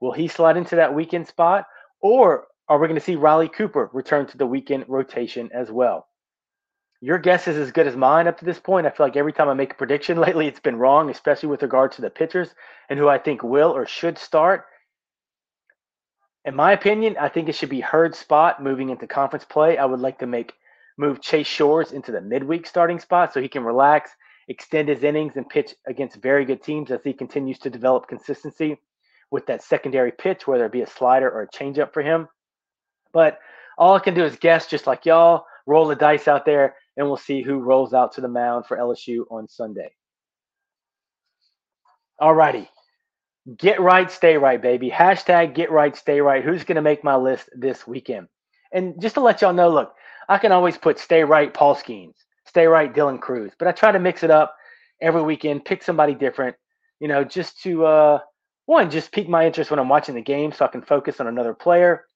Will 0.00 0.12
he 0.12 0.28
slide 0.28 0.56
into 0.56 0.76
that 0.76 0.94
weekend 0.94 1.26
spot, 1.26 1.66
or 2.00 2.46
are 2.68 2.78
we 2.78 2.88
going 2.88 2.98
to 2.98 3.04
see 3.04 3.16
Riley 3.16 3.48
Cooper 3.48 3.90
return 3.92 4.26
to 4.26 4.36
the 4.36 4.46
weekend 4.46 4.84
rotation 4.88 5.48
as 5.52 5.70
well? 5.70 6.06
Your 7.00 7.18
guess 7.18 7.46
is 7.46 7.56
as 7.56 7.70
good 7.70 7.86
as 7.86 7.94
mine 7.94 8.26
up 8.26 8.38
to 8.38 8.44
this 8.44 8.58
point. 8.58 8.86
I 8.86 8.90
feel 8.90 9.06
like 9.06 9.16
every 9.16 9.32
time 9.32 9.48
I 9.48 9.54
make 9.54 9.72
a 9.72 9.76
prediction 9.76 10.18
lately, 10.20 10.46
it's 10.46 10.60
been 10.60 10.76
wrong, 10.76 11.10
especially 11.10 11.48
with 11.48 11.62
regard 11.62 11.92
to 11.92 12.02
the 12.02 12.10
pitchers 12.10 12.54
and 12.88 12.98
who 12.98 13.08
I 13.08 13.18
think 13.18 13.42
will 13.42 13.70
or 13.70 13.86
should 13.86 14.18
start. 14.18 14.64
In 16.44 16.54
my 16.54 16.72
opinion, 16.72 17.16
I 17.18 17.28
think 17.28 17.48
it 17.48 17.54
should 17.54 17.68
be 17.70 17.80
Hurd's 17.80 18.18
spot 18.18 18.62
moving 18.62 18.90
into 18.90 19.06
conference 19.06 19.44
play. 19.44 19.78
I 19.78 19.84
would 19.84 20.00
like 20.00 20.18
to 20.20 20.26
make 20.26 20.52
move 20.96 21.20
Chase 21.20 21.46
Shores 21.46 21.92
into 21.92 22.12
the 22.12 22.20
midweek 22.20 22.66
starting 22.66 22.98
spot 22.98 23.32
so 23.32 23.40
he 23.40 23.48
can 23.48 23.64
relax, 23.64 24.10
extend 24.48 24.88
his 24.88 25.04
innings, 25.04 25.36
and 25.36 25.48
pitch 25.48 25.74
against 25.86 26.16
very 26.16 26.44
good 26.44 26.62
teams 26.62 26.90
as 26.90 27.02
he 27.04 27.12
continues 27.12 27.58
to 27.60 27.70
develop 27.70 28.08
consistency 28.08 28.78
with 29.30 29.46
that 29.46 29.62
secondary 29.62 30.12
pitch, 30.12 30.46
whether 30.46 30.66
it 30.66 30.72
be 30.72 30.82
a 30.82 30.86
slider 30.86 31.30
or 31.30 31.42
a 31.42 31.48
changeup 31.48 31.92
for 31.92 32.02
him. 32.02 32.28
But 33.12 33.38
all 33.78 33.94
I 33.94 33.98
can 33.98 34.14
do 34.14 34.24
is 34.24 34.36
guess, 34.36 34.66
just 34.66 34.86
like 34.86 35.04
y'all, 35.04 35.44
roll 35.66 35.86
the 35.86 35.96
dice 35.96 36.28
out 36.28 36.44
there, 36.44 36.76
and 36.96 37.06
we'll 37.06 37.16
see 37.16 37.42
who 37.42 37.58
rolls 37.58 37.92
out 37.92 38.12
to 38.12 38.20
the 38.20 38.28
mound 38.28 38.66
for 38.66 38.76
LSU 38.76 39.24
on 39.30 39.48
Sunday. 39.48 39.90
All 42.18 42.34
righty. 42.34 42.68
Get 43.58 43.80
right, 43.80 44.10
stay 44.10 44.36
right, 44.36 44.60
baby. 44.60 44.90
Hashtag 44.90 45.54
get 45.54 45.70
right, 45.70 45.94
stay 45.96 46.20
right. 46.20 46.42
Who's 46.42 46.64
going 46.64 46.76
to 46.76 46.82
make 46.82 47.04
my 47.04 47.16
list 47.16 47.48
this 47.54 47.86
weekend? 47.86 48.28
And 48.72 49.00
just 49.00 49.14
to 49.14 49.20
let 49.20 49.40
y'all 49.42 49.52
know, 49.52 49.70
look, 49.70 49.94
I 50.28 50.38
can 50.38 50.52
always 50.52 50.76
put 50.76 50.98
stay 50.98 51.22
right, 51.24 51.52
Paul 51.52 51.74
Skenes, 51.76 52.16
stay 52.46 52.66
right, 52.66 52.92
Dylan 52.92 53.20
Crews, 53.20 53.52
but 53.58 53.68
I 53.68 53.72
try 53.72 53.92
to 53.92 53.98
mix 53.98 54.22
it 54.22 54.30
up 54.30 54.56
every 55.00 55.22
weekend, 55.22 55.64
pick 55.64 55.82
somebody 55.82 56.14
different, 56.14 56.56
you 57.00 57.08
know, 57.08 57.24
just 57.24 57.62
to, 57.62 57.86
uh, 57.86 58.18
one, 58.66 58.90
just 58.90 59.12
pique 59.12 59.28
my 59.28 59.46
interest 59.46 59.70
when 59.70 59.78
I'm 59.78 59.88
watching 59.88 60.14
the 60.14 60.22
game 60.22 60.52
so 60.52 60.64
I 60.64 60.68
can 60.68 60.82
focus 60.82 61.20
on 61.20 61.28
another 61.28 61.54
player. 61.54 62.06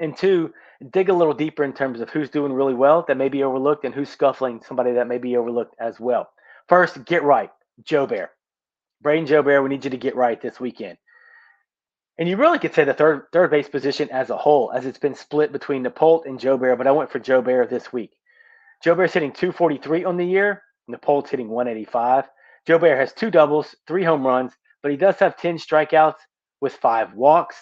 And 0.00 0.16
two, 0.16 0.52
dig 0.90 1.08
a 1.08 1.14
little 1.14 1.34
deeper 1.34 1.64
in 1.64 1.72
terms 1.72 2.00
of 2.00 2.10
who's 2.10 2.30
doing 2.30 2.52
really 2.52 2.74
well 2.74 3.04
that 3.06 3.16
may 3.16 3.28
be 3.28 3.42
overlooked 3.42 3.84
and 3.84 3.94
who's 3.94 4.08
scuffling 4.08 4.60
somebody 4.66 4.92
that 4.92 5.08
may 5.08 5.18
be 5.18 5.36
overlooked 5.36 5.74
as 5.80 6.00
well. 6.00 6.30
First, 6.68 7.04
get 7.04 7.22
right, 7.22 7.50
Jobert. 7.82 8.28
Braden 9.00 9.26
Joe 9.26 9.42
Bear, 9.42 9.62
we 9.62 9.68
need 9.68 9.84
you 9.84 9.90
to 9.90 9.96
get 9.96 10.16
right 10.16 10.40
this 10.40 10.58
weekend. 10.58 10.98
And 12.18 12.28
you 12.28 12.36
really 12.36 12.58
could 12.58 12.74
say 12.74 12.82
the 12.84 12.94
third 12.94 13.26
third 13.32 13.50
base 13.50 13.68
position 13.68 14.10
as 14.10 14.30
a 14.30 14.36
whole, 14.36 14.72
as 14.72 14.86
it's 14.86 14.98
been 14.98 15.14
split 15.14 15.52
between 15.52 15.84
Nippolt 15.84 16.26
and 16.26 16.38
Jobert, 16.38 16.76
but 16.76 16.88
I 16.88 16.92
went 16.92 17.10
for 17.10 17.20
Jobert 17.20 17.70
this 17.70 17.92
week. 17.92 18.10
Jobert's 18.84 19.14
hitting 19.14 19.32
243 19.32 20.04
on 20.04 20.16
the 20.16 20.26
year, 20.26 20.62
Nippolt's 20.90 21.30
hitting 21.30 21.48
185. 21.48 22.28
Jobert 22.66 22.98
has 22.98 23.12
two 23.12 23.30
doubles, 23.30 23.74
three 23.86 24.02
home 24.02 24.26
runs, 24.26 24.52
but 24.82 24.90
he 24.90 24.96
does 24.96 25.16
have 25.16 25.36
10 25.36 25.58
strikeouts 25.58 26.18
with 26.60 26.74
five 26.74 27.14
walks. 27.14 27.56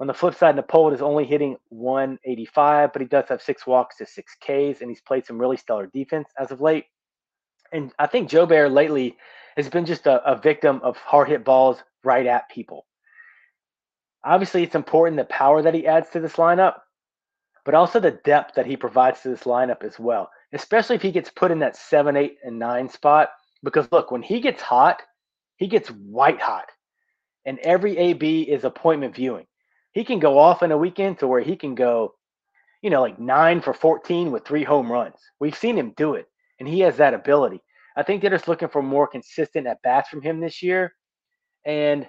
On 0.00 0.08
the 0.08 0.14
flip 0.14 0.34
side, 0.34 0.56
Nippolt 0.56 0.92
is 0.92 1.02
only 1.02 1.24
hitting 1.24 1.56
185, 1.68 2.92
but 2.92 3.00
he 3.00 3.06
does 3.06 3.26
have 3.28 3.42
six 3.42 3.64
walks 3.64 3.96
to 3.98 4.06
six 4.06 4.34
Ks, 4.40 4.80
and 4.80 4.90
he's 4.90 5.00
played 5.00 5.24
some 5.24 5.38
really 5.38 5.56
stellar 5.56 5.86
defense 5.86 6.28
as 6.36 6.50
of 6.50 6.60
late. 6.60 6.86
And 7.72 7.92
I 7.98 8.08
think 8.08 8.28
Jobert 8.28 8.72
lately 8.72 9.16
has 9.56 9.68
been 9.68 9.86
just 9.86 10.06
a, 10.06 10.22
a 10.24 10.36
victim 10.36 10.80
of 10.82 10.96
hard 10.96 11.28
hit 11.28 11.44
balls 11.44 11.82
right 12.02 12.26
at 12.26 12.48
people. 12.48 12.86
Obviously, 14.24 14.62
it's 14.62 14.74
important 14.74 15.18
the 15.18 15.24
power 15.24 15.62
that 15.62 15.74
he 15.74 15.86
adds 15.86 16.08
to 16.10 16.20
this 16.20 16.34
lineup, 16.34 16.76
but 17.64 17.74
also 17.74 18.00
the 18.00 18.18
depth 18.24 18.54
that 18.54 18.66
he 18.66 18.76
provides 18.76 19.20
to 19.20 19.28
this 19.28 19.42
lineup 19.42 19.82
as 19.82 19.98
well, 19.98 20.30
especially 20.52 20.96
if 20.96 21.02
he 21.02 21.12
gets 21.12 21.30
put 21.30 21.50
in 21.50 21.58
that 21.58 21.76
seven, 21.76 22.16
eight, 22.16 22.36
and 22.42 22.58
nine 22.58 22.88
spot. 22.88 23.30
Because 23.62 23.90
look, 23.92 24.10
when 24.10 24.22
he 24.22 24.40
gets 24.40 24.62
hot, 24.62 25.02
he 25.56 25.66
gets 25.66 25.88
white 25.88 26.40
hot. 26.40 26.66
And 27.46 27.58
every 27.60 27.96
AB 27.98 28.42
is 28.42 28.64
appointment 28.64 29.14
viewing. 29.14 29.46
He 29.92 30.04
can 30.04 30.18
go 30.18 30.38
off 30.38 30.62
in 30.62 30.72
a 30.72 30.78
weekend 30.78 31.18
to 31.18 31.28
where 31.28 31.42
he 31.42 31.56
can 31.56 31.74
go, 31.74 32.14
you 32.82 32.90
know, 32.90 33.02
like 33.02 33.18
nine 33.18 33.60
for 33.60 33.72
14 33.72 34.32
with 34.32 34.46
three 34.46 34.64
home 34.64 34.90
runs. 34.90 35.16
We've 35.38 35.56
seen 35.56 35.76
him 35.76 35.92
do 35.96 36.14
it, 36.14 36.26
and 36.58 36.68
he 36.68 36.80
has 36.80 36.96
that 36.96 37.14
ability. 37.14 37.62
I 37.96 38.02
think 38.02 38.20
they're 38.20 38.30
just 38.30 38.48
looking 38.48 38.68
for 38.68 38.82
more 38.82 39.06
consistent 39.06 39.66
at 39.66 39.82
bats 39.82 40.08
from 40.08 40.22
him 40.22 40.40
this 40.40 40.62
year. 40.62 40.94
And 41.64 42.08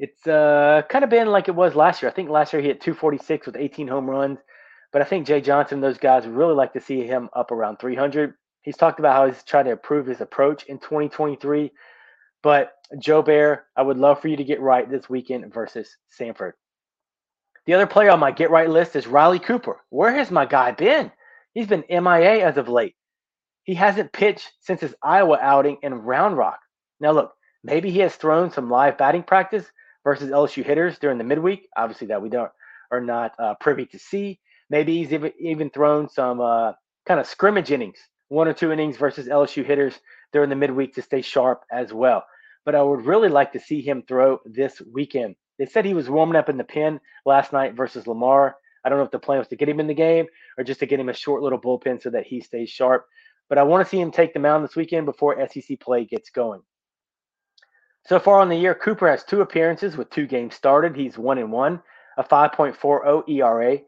it's 0.00 0.26
uh, 0.26 0.80
kind 0.88 1.04
of 1.04 1.10
been 1.10 1.28
like 1.28 1.48
it 1.48 1.54
was 1.54 1.74
last 1.74 2.00
year. 2.00 2.10
I 2.10 2.14
think 2.14 2.30
last 2.30 2.54
year 2.54 2.62
he 2.62 2.68
hit 2.68 2.80
246 2.80 3.46
with 3.46 3.56
18 3.56 3.86
home 3.86 4.08
runs. 4.08 4.38
But 4.94 5.02
I 5.02 5.04
think 5.04 5.26
Jay 5.26 5.42
Johnson, 5.42 5.82
those 5.82 5.98
guys 5.98 6.26
really 6.26 6.54
like 6.54 6.72
to 6.72 6.80
see 6.80 7.06
him 7.06 7.28
up 7.36 7.50
around 7.50 7.76
300. 7.78 8.32
He's 8.62 8.78
talked 8.78 8.98
about 8.98 9.14
how 9.14 9.26
he's 9.26 9.44
trying 9.44 9.66
to 9.66 9.72
improve 9.72 10.06
his 10.06 10.22
approach 10.22 10.64
in 10.64 10.78
2023. 10.78 11.70
But 12.42 12.72
Jobert, 12.96 13.60
I 13.76 13.82
would 13.82 13.98
love 13.98 14.22
for 14.22 14.28
you 14.28 14.38
to 14.38 14.44
get 14.44 14.62
right 14.62 14.90
this 14.90 15.10
weekend 15.10 15.52
versus 15.52 15.94
Samford. 16.18 16.52
The 17.66 17.74
other 17.74 17.86
player 17.86 18.10
on 18.10 18.20
my 18.20 18.30
get 18.30 18.50
right 18.50 18.70
list 18.70 18.96
is 18.96 19.06
Riley 19.06 19.38
Cooper. 19.38 19.82
Where 19.90 20.14
has 20.14 20.30
my 20.30 20.46
guy 20.46 20.72
been? 20.72 21.12
He's 21.52 21.66
been 21.66 21.84
MIA 21.90 22.42
as 22.46 22.56
of 22.56 22.70
late. 22.70 22.94
He 23.64 23.74
hasn't 23.74 24.14
pitched 24.14 24.50
since 24.60 24.80
his 24.80 24.94
Iowa 25.02 25.38
outing 25.42 25.76
in 25.82 25.92
Round 25.92 26.38
Rock. 26.38 26.58
Now, 27.00 27.12
look, 27.12 27.34
maybe 27.62 27.90
he 27.90 27.98
has 27.98 28.16
thrown 28.16 28.50
some 28.50 28.70
live 28.70 28.96
batting 28.96 29.24
practice 29.24 29.66
versus 30.04 30.30
LSU 30.30 30.64
hitters 30.64 30.98
during 30.98 31.18
the 31.18 31.24
midweek. 31.24 31.68
Obviously, 31.76 32.08
that 32.08 32.22
we 32.22 32.28
don't 32.28 32.50
are 32.90 33.00
not 33.00 33.32
uh, 33.38 33.54
privy 33.60 33.86
to 33.86 33.98
see. 33.98 34.40
Maybe 34.68 35.02
he's 35.02 35.12
even, 35.40 35.70
thrown 35.70 36.08
some 36.08 36.40
uh, 36.40 36.72
kind 37.06 37.20
of 37.20 37.26
scrimmage 37.26 37.70
innings, 37.70 37.98
one 38.28 38.48
or 38.48 38.52
two 38.52 38.72
innings 38.72 38.96
versus 38.96 39.26
LSU 39.26 39.64
hitters 39.64 39.94
during 40.32 40.48
the 40.50 40.56
midweek 40.56 40.94
to 40.94 41.02
stay 41.02 41.22
sharp 41.22 41.62
as 41.72 41.92
well. 41.92 42.24
But 42.64 42.74
I 42.74 42.82
would 42.82 43.04
really 43.04 43.28
like 43.28 43.52
to 43.52 43.60
see 43.60 43.80
him 43.80 44.04
throw 44.06 44.38
this 44.44 44.80
weekend. 44.92 45.34
They 45.58 45.66
said 45.66 45.84
he 45.84 45.94
was 45.94 46.08
warming 46.08 46.36
up 46.36 46.48
in 46.48 46.56
the 46.56 46.64
pen 46.64 47.00
last 47.26 47.52
night 47.52 47.74
versus 47.74 48.06
Lamar. 48.06 48.56
I 48.84 48.88
don't 48.88 48.98
know 48.98 49.04
if 49.04 49.10
the 49.10 49.18
plan 49.18 49.38
was 49.38 49.48
to 49.48 49.56
get 49.56 49.68
him 49.68 49.80
in 49.80 49.88
the 49.88 49.94
game 49.94 50.26
or 50.56 50.64
just 50.64 50.80
to 50.80 50.86
get 50.86 51.00
him 51.00 51.08
a 51.08 51.14
short 51.14 51.42
little 51.42 51.60
bullpen 51.60 52.00
so 52.00 52.10
that 52.10 52.26
he 52.26 52.40
stays 52.40 52.70
sharp 52.70 53.06
but 53.50 53.58
I 53.58 53.64
want 53.64 53.84
to 53.84 53.90
see 53.90 54.00
him 54.00 54.12
take 54.12 54.32
the 54.32 54.38
mound 54.38 54.64
this 54.64 54.76
weekend 54.76 55.04
before 55.04 55.36
SEC 55.48 55.78
play 55.80 56.04
gets 56.04 56.30
going. 56.30 56.62
So 58.06 58.18
far 58.18 58.40
on 58.40 58.48
the 58.48 58.56
year, 58.56 58.74
Cooper 58.74 59.08
has 59.08 59.24
two 59.24 59.40
appearances 59.42 59.96
with 59.96 60.10
two 60.10 60.26
games 60.26 60.54
started. 60.54 60.96
He's 60.96 61.18
one 61.18 61.38
and 61.38 61.52
one, 61.52 61.82
a 62.16 62.24
5.40 62.24 63.28
ERA. 63.28 63.78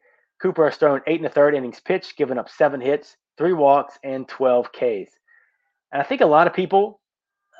Cooper 0.40 0.66
has 0.66 0.76
thrown 0.76 1.00
eight 1.06 1.20
and 1.20 1.26
a 1.26 1.30
third 1.30 1.54
innings 1.54 1.80
pitched, 1.80 2.16
given 2.16 2.38
up 2.38 2.48
seven 2.48 2.80
hits, 2.80 3.16
three 3.38 3.52
walks, 3.52 3.98
and 4.02 4.28
12 4.28 4.70
Ks. 4.72 5.12
And 5.92 6.00
I 6.00 6.02
think 6.02 6.20
a 6.20 6.26
lot 6.26 6.46
of 6.46 6.52
people, 6.52 7.00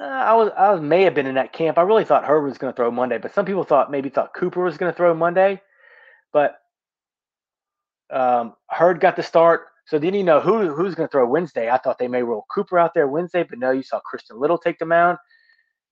uh, 0.01 0.05
I 0.05 0.35
was 0.35 0.51
I 0.57 0.75
may 0.77 1.03
have 1.03 1.15
been 1.15 1.27
in 1.27 1.37
that 1.37 1.53
camp. 1.53 1.79
I 1.79 1.83
really 1.83 2.05
thought 2.05 2.25
Herbert 2.25 2.49
was 2.49 2.59
going 2.59 2.73
to 2.73 2.77
throw 2.77 2.91
Monday, 2.91 3.19
but 3.19 3.35
some 3.35 3.45
people 3.45 3.63
thought 3.63 3.91
maybe 3.91 4.09
thought 4.09 4.35
Cooper 4.35 4.63
was 4.63 4.77
going 4.79 4.91
to 4.91 4.97
throw 4.97 5.15
Monday. 5.15 5.61
But 6.33 6.57
um, 8.11 8.55
got 8.99 9.17
the 9.17 9.23
start. 9.23 9.67
So 9.87 9.99
then 9.99 10.15
you 10.15 10.25
know 10.25 10.41
who 10.41 10.75
who's 10.75 10.95
going 10.95 11.09
to 11.09 11.13
throw 11.13 11.27
Wednesday. 11.27 11.71
I 11.71 11.79
thought 11.79 11.99
they 11.99 12.09
may 12.09 12.23
roll 12.23 12.47
Cooper 12.53 12.79
out 12.79 12.95
there 12.95 13.09
Wednesday, 13.09 13.43
but 13.43 13.59
no, 13.59 13.71
you 13.71 13.83
saw 13.83 14.01
Christian 14.01 14.41
Little 14.41 14.59
take 14.59 14.79
the 14.79 14.87
mound. 14.87 15.19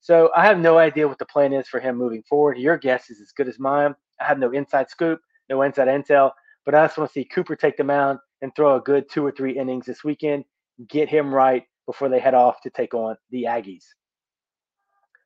So 0.01 0.31
I 0.35 0.45
have 0.47 0.59
no 0.59 0.79
idea 0.79 1.07
what 1.07 1.19
the 1.19 1.27
plan 1.27 1.53
is 1.53 1.69
for 1.69 1.79
him 1.79 1.97
moving 1.97 2.23
forward. 2.23 2.59
Your 2.59 2.79
guess 2.79 3.11
is 3.11 3.21
as 3.21 3.33
good 3.33 3.49
as 3.49 3.59
mine. 3.59 3.95
I 4.21 4.25
have 4.25 4.39
no 4.39 4.51
inside 4.51 4.91
scoop, 4.91 5.21
no 5.49 5.63
inside 5.63 5.89
intel, 5.89 6.33
but 6.65 6.75
I 6.75 6.87
just 6.87 6.97
want 6.97 7.11
to 7.11 7.13
see 7.13 7.25
Cooper 7.25 7.55
take 7.55 7.77
the 7.77 7.85
mound 7.85 8.19
and 8.43 8.55
throw 8.55 8.77
a 8.77 8.81
good 8.81 9.11
two 9.11 9.25
or 9.25 9.31
three 9.31 9.59
innings 9.59 9.87
this 9.87 10.03
weekend, 10.03 10.45
get 10.89 11.09
him 11.09 11.35
right 11.35 11.65
before 11.87 12.09
they 12.09 12.19
head 12.19 12.35
off 12.35 12.61
to 12.63 12.71
take 12.71 12.95
on 12.95 13.17
the 13.31 13.45
Aggies. 13.45 13.85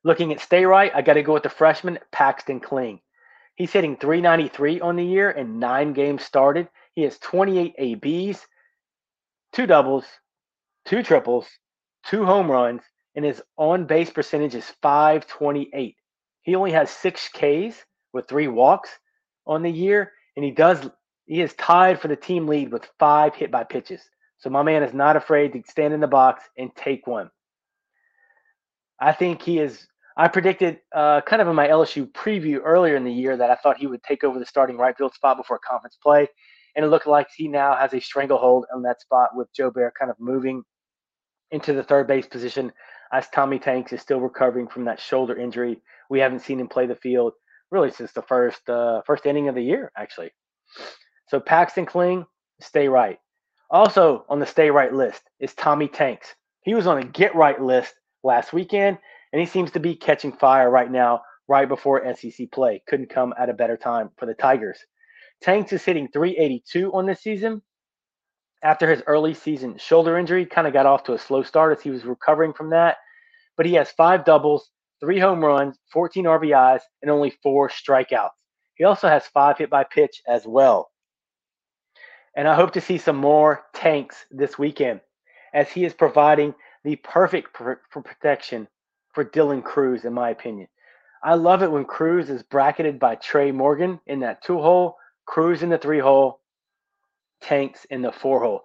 Looking 0.03 0.31
at 0.33 0.39
stay 0.39 0.65
right, 0.65 0.91
I 0.93 1.01
got 1.01 1.13
to 1.13 1.23
go 1.23 1.33
with 1.33 1.43
the 1.43 1.49
freshman 1.49 1.97
Paxton 2.11 2.59
Kling. 2.59 2.99
He's 3.55 3.71
hitting 3.71 3.95
393 3.95 4.81
on 4.81 4.97
the 4.97 5.05
year 5.05 5.31
and 5.31 5.59
nine 5.59 5.93
games 5.93 6.23
started. 6.23 6.67
He 6.93 7.03
has 7.03 7.17
28 7.19 7.73
ABs, 7.77 8.45
two 9.53 9.65
doubles, 9.65 10.05
two 10.85 11.01
triples, 11.01 11.47
two 12.05 12.25
home 12.25 12.51
runs, 12.51 12.81
and 13.15 13.25
his 13.25 13.41
on 13.57 13.85
base 13.85 14.09
percentage 14.09 14.55
is 14.55 14.65
528. 14.81 15.95
He 16.41 16.55
only 16.55 16.71
has 16.71 16.89
six 16.89 17.29
Ks 17.29 17.83
with 18.13 18.27
three 18.27 18.47
walks 18.47 18.89
on 19.47 19.63
the 19.63 19.71
year, 19.71 20.11
and 20.35 20.43
he 20.43 20.51
does 20.51 20.89
he 21.25 21.41
is 21.41 21.53
tied 21.53 21.99
for 21.99 22.07
the 22.07 22.15
team 22.15 22.47
lead 22.47 22.71
with 22.71 22.87
five 22.99 23.33
hit 23.35 23.51
by 23.51 23.63
pitches. 23.63 24.01
So 24.37 24.49
my 24.49 24.61
man 24.61 24.83
is 24.83 24.93
not 24.93 25.15
afraid 25.15 25.53
to 25.53 25.63
stand 25.67 25.93
in 25.93 25.99
the 25.99 26.07
box 26.07 26.43
and 26.57 26.69
take 26.75 27.07
one. 27.07 27.31
I 28.99 29.11
think 29.11 29.41
he 29.41 29.59
is. 29.59 29.87
I 30.17 30.27
predicted 30.29 30.79
uh, 30.93 31.21
kind 31.21 31.41
of 31.41 31.47
in 31.47 31.55
my 31.55 31.67
LSU 31.67 32.09
preview 32.11 32.61
earlier 32.63 32.95
in 32.95 33.03
the 33.03 33.11
year 33.11 33.35
that 33.35 33.49
I 33.49 33.55
thought 33.55 33.77
he 33.77 33.87
would 33.87 34.03
take 34.03 34.23
over 34.23 34.39
the 34.39 34.45
starting 34.45 34.77
right 34.77 34.95
field 34.95 35.13
spot 35.13 35.35
before 35.35 35.59
conference 35.59 35.97
play. 36.01 36.27
And 36.75 36.85
it 36.85 36.89
looked 36.89 37.07
like 37.07 37.27
he 37.35 37.47
now 37.47 37.75
has 37.75 37.93
a 37.93 37.99
stranglehold 37.99 38.65
on 38.73 38.81
that 38.83 39.01
spot 39.01 39.31
with 39.33 39.49
Jobert 39.57 39.91
kind 39.99 40.11
of 40.11 40.17
moving 40.19 40.63
into 41.51 41.73
the 41.73 41.83
third 41.83 42.07
base 42.07 42.27
position 42.27 42.71
as 43.11 43.29
Tommy 43.29 43.59
Tanks 43.59 43.93
is 43.93 44.01
still 44.01 44.19
recovering 44.19 44.67
from 44.67 44.85
that 44.85 44.99
shoulder 44.99 45.37
injury. 45.37 45.81
We 46.09 46.19
haven't 46.19 46.39
seen 46.39 46.59
him 46.59 46.67
play 46.67 46.87
the 46.87 46.95
field 46.95 47.33
really 47.71 47.91
since 47.91 48.11
the 48.13 48.21
first 48.21 48.67
uh, 48.69 49.01
first 49.05 49.25
inning 49.25 49.47
of 49.47 49.55
the 49.55 49.63
year, 49.63 49.91
actually. 49.97 50.31
So 51.27 51.39
Paxton 51.39 51.85
Kling, 51.85 52.25
stay 52.61 52.87
right. 52.87 53.19
Also 53.69 54.25
on 54.29 54.39
the 54.39 54.45
stay 54.45 54.69
right 54.69 54.93
list 54.93 55.23
is 55.39 55.53
Tommy 55.53 55.87
Tanks. 55.87 56.35
He 56.61 56.73
was 56.73 56.87
on 56.87 56.99
a 56.99 57.05
get 57.05 57.35
right 57.35 57.59
list 57.61 57.95
last 58.23 58.53
weekend, 58.53 58.97
and 59.33 59.39
he 59.39 59.45
seems 59.45 59.71
to 59.71 59.79
be 59.79 59.95
catching 59.95 60.31
fire 60.31 60.69
right 60.69 60.91
now, 60.91 61.21
right 61.47 61.67
before 61.67 62.03
SEC 62.15 62.51
play. 62.51 62.81
Couldn't 62.87 63.09
come 63.09 63.33
at 63.39 63.49
a 63.49 63.53
better 63.53 63.77
time 63.77 64.09
for 64.17 64.25
the 64.25 64.33
Tigers. 64.33 64.79
Tanks 65.41 65.73
is 65.73 65.83
hitting 65.83 66.07
382 66.13 66.91
on 66.93 67.05
this 67.05 67.21
season. 67.21 67.61
After 68.65 68.89
his 68.89 69.03
early 69.05 69.35
season 69.35 69.77
shoulder 69.77 70.17
injury, 70.17 70.43
kind 70.43 70.65
of 70.65 70.73
got 70.73 70.87
off 70.87 71.03
to 71.03 71.13
a 71.13 71.19
slow 71.19 71.43
start 71.43 71.77
as 71.77 71.83
he 71.83 71.91
was 71.91 72.03
recovering 72.03 72.51
from 72.51 72.71
that. 72.71 72.97
But 73.57 73.67
he 73.67 73.75
has 73.75 73.91
five 73.91 74.25
doubles, 74.25 74.71
three 74.99 75.19
home 75.19 75.45
runs, 75.45 75.77
14 75.93 76.25
RBIs, 76.25 76.81
and 77.03 77.11
only 77.11 77.29
four 77.43 77.69
strikeouts. 77.69 78.31
He 78.73 78.83
also 78.83 79.07
has 79.07 79.27
five 79.27 79.59
hit 79.59 79.69
by 79.69 79.83
pitch 79.83 80.19
as 80.27 80.47
well. 80.47 80.89
And 82.35 82.47
I 82.47 82.55
hope 82.55 82.73
to 82.73 82.81
see 82.81 82.97
some 82.97 83.17
more 83.17 83.65
tanks 83.75 84.25
this 84.31 84.57
weekend 84.57 85.01
as 85.53 85.69
he 85.69 85.85
is 85.85 85.93
providing 85.93 86.55
the 86.83 86.95
perfect 86.95 87.53
pr- 87.53 87.73
protection 87.91 88.67
for 89.13 89.23
Dylan 89.23 89.63
Crews, 89.63 90.05
in 90.05 90.13
my 90.13 90.31
opinion. 90.31 90.69
I 91.23 91.35
love 91.35 91.61
it 91.61 91.71
when 91.71 91.85
Crews 91.85 92.31
is 92.31 92.41
bracketed 92.41 92.97
by 92.97 93.13
Trey 93.13 93.51
Morgan 93.51 93.99
in 94.07 94.21
that 94.21 94.43
two 94.43 94.59
hole, 94.59 94.97
Crews 95.27 95.61
in 95.61 95.69
the 95.69 95.77
three 95.77 95.99
hole, 95.99 96.39
Tanks 97.45 97.85
in 97.91 98.01
the 98.01 98.11
four 98.11 98.41
hole. 98.41 98.63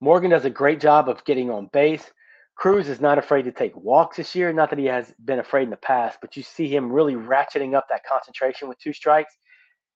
Morgan 0.00 0.30
does 0.30 0.44
a 0.44 0.50
great 0.50 0.80
job 0.80 1.08
of 1.08 1.24
getting 1.24 1.50
on 1.50 1.70
base. 1.72 2.10
Crews 2.56 2.88
is 2.88 3.00
not 3.00 3.16
afraid 3.16 3.44
to 3.44 3.52
take 3.52 3.76
walks 3.76 4.16
this 4.16 4.34
year. 4.34 4.52
Not 4.52 4.70
that 4.70 4.78
he 4.78 4.86
has 4.86 5.14
been 5.24 5.38
afraid 5.38 5.62
in 5.62 5.70
the 5.70 5.76
past, 5.76 6.18
but 6.20 6.36
you 6.36 6.42
see 6.42 6.66
him 6.66 6.90
really 6.90 7.14
ratcheting 7.14 7.76
up 7.76 7.86
that 7.88 8.04
concentration 8.04 8.68
with 8.68 8.76
two 8.80 8.92
strikes. 8.92 9.32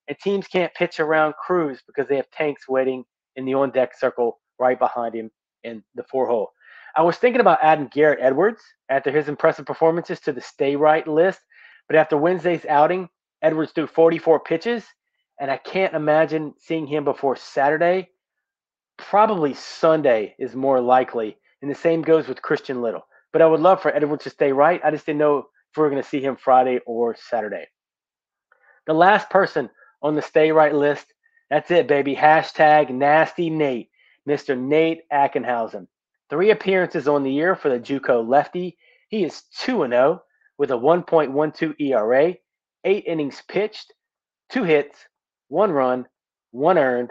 And 0.07 0.17
teams 0.21 0.47
can't 0.47 0.73
pitch 0.75 1.01
around 1.01 1.35
Crews 1.35 1.83
because 1.85 2.07
they 2.07 2.15
have 2.15 2.31
tanks 2.31 2.69
waiting 2.69 3.05
in 3.35 3.45
the 3.45 3.55
on 3.55 3.73
deck 3.73 3.99
circle 3.99 4.39
right 4.57 4.79
behind 4.79 5.17
him 5.17 5.31
in 5.65 5.83
the 5.97 6.05
four 6.05 6.29
hole. 6.29 6.51
I 6.95 7.03
was 7.03 7.17
thinking 7.17 7.41
about 7.41 7.59
adding 7.61 7.91
Garrett 7.93 8.21
Edwards 8.23 8.63
after 8.89 9.11
his 9.11 9.29
impressive 9.29 9.67
performances 9.67 10.21
to 10.21 10.33
the 10.33 10.41
stay 10.41 10.77
right 10.77 11.07
list, 11.09 11.41
but 11.89 11.97
after 11.97 12.17
Wednesday's 12.17 12.67
outing, 12.67 13.09
Edwards 13.43 13.73
threw 13.73 13.89
44 13.89 14.41
pitches, 14.41 14.85
and 15.43 15.51
I 15.51 15.57
can't 15.57 15.93
imagine 15.93 16.55
seeing 16.57 16.87
him 16.87 17.03
before 17.03 17.35
Saturday. 17.35 18.11
Probably 18.97 19.55
Sunday 19.55 20.37
is 20.39 20.55
more 20.55 20.81
likely, 20.81 21.37
and 21.61 21.69
the 21.69 21.75
same 21.75 22.03
goes 22.03 22.29
with 22.29 22.41
Christian 22.41 22.81
Little. 22.81 23.05
But 23.33 23.43
I 23.43 23.47
would 23.47 23.59
love 23.59 23.83
for 23.83 23.93
Edwards 23.93 24.23
to 24.23 24.31
stay 24.31 24.53
right. 24.53 24.81
I 24.85 24.93
just 24.93 25.05
didn't 25.05 25.19
know 25.19 25.39
if 25.39 25.77
we 25.77 25.83
are 25.83 25.91
going 25.91 26.01
to 26.01 26.09
see 26.09 26.21
him 26.21 26.37
Friday 26.37 26.79
or 26.87 27.17
Saturday. 27.17 27.67
The 28.87 28.93
last 28.93 29.31
person 29.31 29.69
on 30.01 30.15
the 30.15 30.23
stay 30.23 30.53
right 30.53 30.73
list. 30.73 31.13
That's 31.51 31.73
it, 31.73 31.89
baby. 31.89 32.15
Hashtag 32.15 32.91
nasty 32.91 33.51
Nate, 33.51 33.91
Mr. 34.29 34.57
Nate 34.57 35.01
Ackenhausen. 35.13 35.89
Three 36.31 36.53
appearances 36.53 37.09
on 37.09 37.25
the 37.25 37.33
year 37.33 37.57
for 37.57 37.69
the 37.69 37.81
Juco 37.81 38.25
lefty. 38.25 38.79
He 39.09 39.25
is 39.25 39.43
2 39.59 39.89
0 39.89 40.23
with 40.57 40.71
a 40.71 40.75
1.12 40.75 41.75
ERA, 41.81 42.35
eight 42.85 43.05
innings 43.09 43.43
pitched, 43.49 43.93
two 44.49 44.63
hits, 44.63 44.97
one 45.53 45.71
run, 45.71 46.07
one 46.51 46.79
earned, 46.79 47.11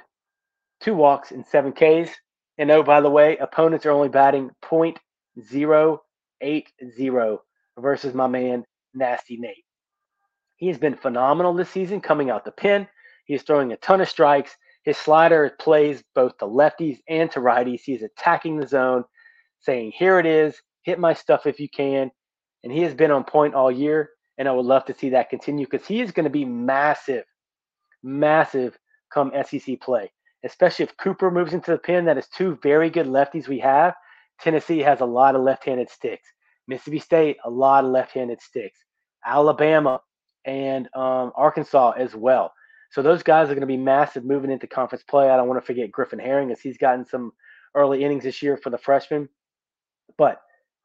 two 0.82 0.96
walks, 0.96 1.32
and 1.32 1.46
seven 1.46 1.72
Ks. 1.72 2.10
And 2.58 2.72
oh, 2.72 2.82
by 2.82 3.00
the 3.00 3.10
way, 3.10 3.38
opponents 3.38 3.86
are 3.86 3.92
only 3.92 4.10
batting 4.10 4.50
.080 4.64 6.00
versus 7.78 8.14
my 8.16 8.28
man, 8.28 8.66
Nasty 8.96 9.38
Nate. 9.38 9.64
He 10.58 10.68
has 10.68 10.80
been 10.80 10.96
phenomenal 10.96 11.54
this 11.54 11.70
season 11.70 12.02
coming 12.02 12.32
out 12.32 12.44
the 12.44 12.52
pen. 12.52 12.88
He 13.26 13.36
is 13.36 13.44
throwing 13.44 13.72
a 13.74 13.78
ton 13.78 14.02
of 14.02 14.10
strikes. 14.10 14.56
His 14.84 14.98
slider 14.98 15.56
plays 15.60 16.04
both 16.16 16.38
to 16.40 16.46
lefties 16.46 17.00
and 17.08 17.30
to 17.32 17.40
righties. 17.40 17.82
He's 17.84 18.02
attacking 18.02 18.58
the 18.58 18.68
zone, 18.68 19.04
saying, 19.60 19.94
Here 19.96 20.18
it 20.20 20.26
is, 20.26 20.60
hit 20.82 21.00
my 21.00 21.14
stuff 21.14 21.46
if 21.46 21.60
you 21.60 21.70
can. 21.70 22.10
And 22.64 22.74
he 22.74 22.82
has 22.82 22.96
been 22.96 23.12
on 23.12 23.24
point 23.24 23.54
all 23.54 23.72
year. 23.72 24.10
And 24.40 24.48
I 24.48 24.52
would 24.52 24.66
love 24.66 24.86
to 24.86 24.96
see 24.96 25.10
that 25.10 25.30
continue 25.30 25.68
because 25.70 25.88
he 25.88 26.02
is 26.02 26.12
going 26.12 26.24
to 26.24 26.32
be 26.32 26.46
massive, 26.46 27.24
massive 28.04 28.78
come 29.14 29.32
SEC 29.46 29.80
play, 29.82 30.12
especially 30.44 30.84
if 30.84 30.98
Cooper 30.98 31.32
moves 31.32 31.54
into 31.54 31.72
the 31.72 31.78
pen. 31.78 32.06
That 32.06 32.18
is 32.18 32.28
two 32.28 32.58
very 32.64 32.90
good 32.90 33.08
lefties 33.08 33.48
we 33.48 33.60
have. 33.60 33.94
Tennessee 34.40 34.80
has 34.80 35.02
a 35.02 35.06
lot 35.06 35.36
of 35.36 35.42
left 35.42 35.66
handed 35.66 35.90
sticks. 35.90 36.28
Mississippi 36.68 37.00
State, 37.00 37.38
a 37.44 37.50
lot 37.50 37.84
of 37.84 37.92
left 37.92 38.14
handed 38.14 38.42
sticks. 38.42 38.80
Alabama, 39.26 40.02
and 40.46 40.88
um, 40.96 41.32
Arkansas 41.36 41.92
as 41.92 42.16
well. 42.16 42.54
So 42.92 43.02
those 43.02 43.24
guys 43.24 43.46
are 43.46 43.54
going 43.54 43.62
to 43.62 43.68
be 43.68 43.78
massive 43.78 44.26
moving 44.26 44.52
into 44.52 44.68
conference 44.68 45.04
play. 45.04 45.30
I 45.30 45.38
don't 45.38 45.48
want 45.48 45.62
to 45.62 45.66
forget 45.66 45.92
Griffin 45.92 46.20
Herring 46.20 46.52
as 46.52 46.60
he's 46.60 46.78
gotten 46.78 47.06
some 47.06 47.32
early 47.76 48.04
innings 48.04 48.24
this 48.24 48.42
year 48.42 48.58
for 48.58 48.70
the 48.70 48.78
freshmen. 48.78 49.30
But 50.18 50.42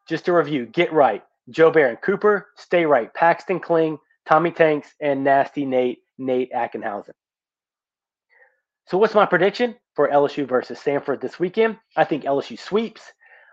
just 0.09 0.25
to 0.27 0.33
review, 0.33 0.67
get 0.67 0.93
right. 0.93 1.23
Jobert 1.51 2.03
Cooper, 2.03 2.49
stay 2.57 2.85
right. 2.87 3.13
Paxton 3.13 3.61
Kling, 3.61 3.99
Tommy 4.29 4.51
Tanks, 4.51 4.95
and 5.01 5.25
Nasty 5.25 5.65
Nate, 5.65 5.99
Nate 6.19 6.53
Ackenhausen. 6.53 7.13
So 8.87 8.99
what's 8.99 9.15
my 9.15 9.27
prediction 9.27 9.75
for 9.95 10.09
LSU 10.09 10.49
versus 10.49 10.79
Samford 10.79 11.21
this 11.21 11.41
weekend? 11.41 11.79
I 11.97 12.05
think 12.05 12.25
LSU 12.25 12.59
sweeps. 12.59 13.03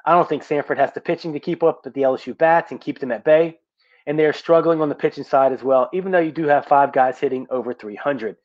I 0.06 0.14
don't 0.14 0.28
think 0.28 0.44
Samford 0.44 0.78
has 0.78 0.94
the 0.94 1.02
pitching 1.02 1.34
to 1.34 1.40
keep 1.40 1.64
up 1.64 1.82
with 1.84 1.94
the 1.94 2.02
LSU 2.02 2.38
bats 2.38 2.72
and 2.72 2.80
keep 2.80 3.00
them 3.00 3.12
at 3.12 3.24
bay 3.24 3.60
and 4.06 4.18
they're 4.18 4.34
struggling 4.34 4.82
on 4.82 4.90
the 4.90 4.96
pitching 4.96 5.24
side 5.24 5.54
as 5.54 5.64
well, 5.64 5.90
even 5.94 6.12
though 6.12 6.20
you 6.20 6.32
do 6.32 6.46
have 6.48 6.66
five 6.66 6.92
guys 6.92 7.20
hitting 7.20 7.48
over 7.50 7.74
300. 7.74 8.36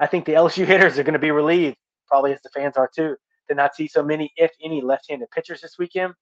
I 0.00 0.06
think 0.06 0.24
the 0.24 0.34
LSU 0.34 0.64
hitters 0.66 0.98
are 0.98 1.02
going 1.02 1.14
to 1.14 1.18
be 1.18 1.30
relieved, 1.30 1.76
probably 2.06 2.32
as 2.32 2.42
the 2.42 2.50
fans 2.50 2.76
are 2.76 2.90
too, 2.94 3.16
to 3.48 3.54
not 3.54 3.74
see 3.74 3.88
so 3.88 4.02
many, 4.02 4.32
if 4.36 4.52
any, 4.62 4.80
left 4.80 5.06
handed 5.08 5.30
pitchers 5.30 5.60
this 5.60 5.78
weekend. 5.78 6.14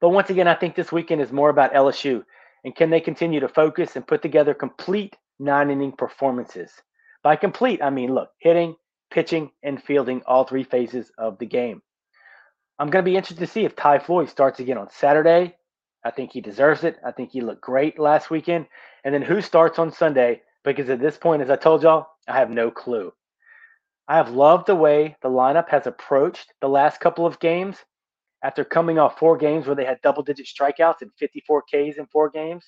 But 0.00 0.10
once 0.10 0.30
again, 0.30 0.48
I 0.48 0.54
think 0.54 0.74
this 0.74 0.92
weekend 0.92 1.20
is 1.20 1.32
more 1.32 1.50
about 1.50 1.74
LSU 1.74 2.24
and 2.64 2.74
can 2.74 2.90
they 2.90 3.00
continue 3.00 3.40
to 3.40 3.48
focus 3.48 3.96
and 3.96 4.06
put 4.06 4.22
together 4.22 4.54
complete 4.54 5.16
nine 5.40 5.70
inning 5.70 5.92
performances? 5.92 6.70
By 7.22 7.36
complete, 7.36 7.82
I 7.82 7.90
mean, 7.90 8.14
look, 8.14 8.30
hitting, 8.38 8.76
pitching, 9.10 9.50
and 9.62 9.82
fielding 9.82 10.22
all 10.26 10.44
three 10.44 10.64
phases 10.64 11.10
of 11.18 11.38
the 11.38 11.46
game. 11.46 11.82
I'm 12.78 12.90
going 12.90 13.04
to 13.04 13.10
be 13.10 13.16
interested 13.16 13.44
to 13.44 13.52
see 13.52 13.64
if 13.64 13.76
Ty 13.76 13.98
Floyd 13.98 14.28
starts 14.28 14.60
again 14.60 14.78
on 14.78 14.90
Saturday 14.90 15.56
I 16.04 16.10
think 16.10 16.32
he 16.32 16.40
deserves 16.40 16.84
it. 16.84 16.98
I 17.04 17.12
think 17.12 17.30
he 17.30 17.40
looked 17.40 17.60
great 17.60 17.98
last 17.98 18.30
weekend. 18.30 18.66
And 19.04 19.14
then 19.14 19.22
who 19.22 19.40
starts 19.40 19.78
on 19.78 19.92
Sunday? 19.92 20.42
Because 20.64 20.88
at 20.88 21.00
this 21.00 21.18
point, 21.18 21.42
as 21.42 21.50
I 21.50 21.56
told 21.56 21.82
y'all, 21.82 22.06
I 22.26 22.38
have 22.38 22.50
no 22.50 22.70
clue. 22.70 23.12
I 24.08 24.16
have 24.16 24.30
loved 24.30 24.66
the 24.66 24.74
way 24.74 25.16
the 25.22 25.28
lineup 25.28 25.68
has 25.68 25.86
approached 25.86 26.52
the 26.60 26.68
last 26.68 27.00
couple 27.00 27.26
of 27.26 27.38
games 27.38 27.76
after 28.42 28.64
coming 28.64 28.98
off 28.98 29.18
four 29.18 29.36
games 29.36 29.66
where 29.66 29.76
they 29.76 29.84
had 29.84 30.00
double 30.02 30.22
digit 30.22 30.46
strikeouts 30.46 31.02
and 31.02 31.12
54 31.18 31.62
Ks 31.62 31.98
in 31.98 32.06
four 32.06 32.30
games. 32.30 32.64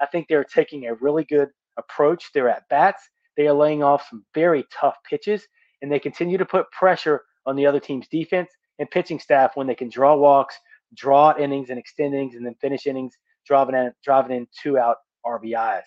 I 0.00 0.06
think 0.06 0.26
they're 0.26 0.44
taking 0.44 0.86
a 0.86 0.94
really 0.94 1.24
good 1.24 1.50
approach. 1.78 2.30
They're 2.32 2.48
at 2.48 2.68
bats. 2.68 3.02
They 3.36 3.46
are 3.46 3.54
laying 3.54 3.82
off 3.82 4.06
some 4.08 4.24
very 4.34 4.64
tough 4.72 4.96
pitches, 5.08 5.46
and 5.80 5.90
they 5.90 5.98
continue 5.98 6.38
to 6.38 6.44
put 6.44 6.70
pressure 6.70 7.22
on 7.46 7.56
the 7.56 7.66
other 7.66 7.80
team's 7.80 8.08
defense 8.08 8.50
and 8.78 8.90
pitching 8.90 9.18
staff 9.18 9.52
when 9.54 9.66
they 9.66 9.74
can 9.74 9.88
draw 9.88 10.14
walks, 10.14 10.56
draw 10.94 11.34
innings 11.38 11.70
and 11.70 11.78
extend 11.78 12.14
innings, 12.14 12.34
and 12.34 12.44
then 12.44 12.54
finish 12.60 12.86
innings 12.86 13.16
driving 13.46 13.74
in, 13.74 13.92
driving 14.04 14.36
in 14.36 14.46
two 14.62 14.78
out 14.78 14.98
RBIs. 15.26 15.82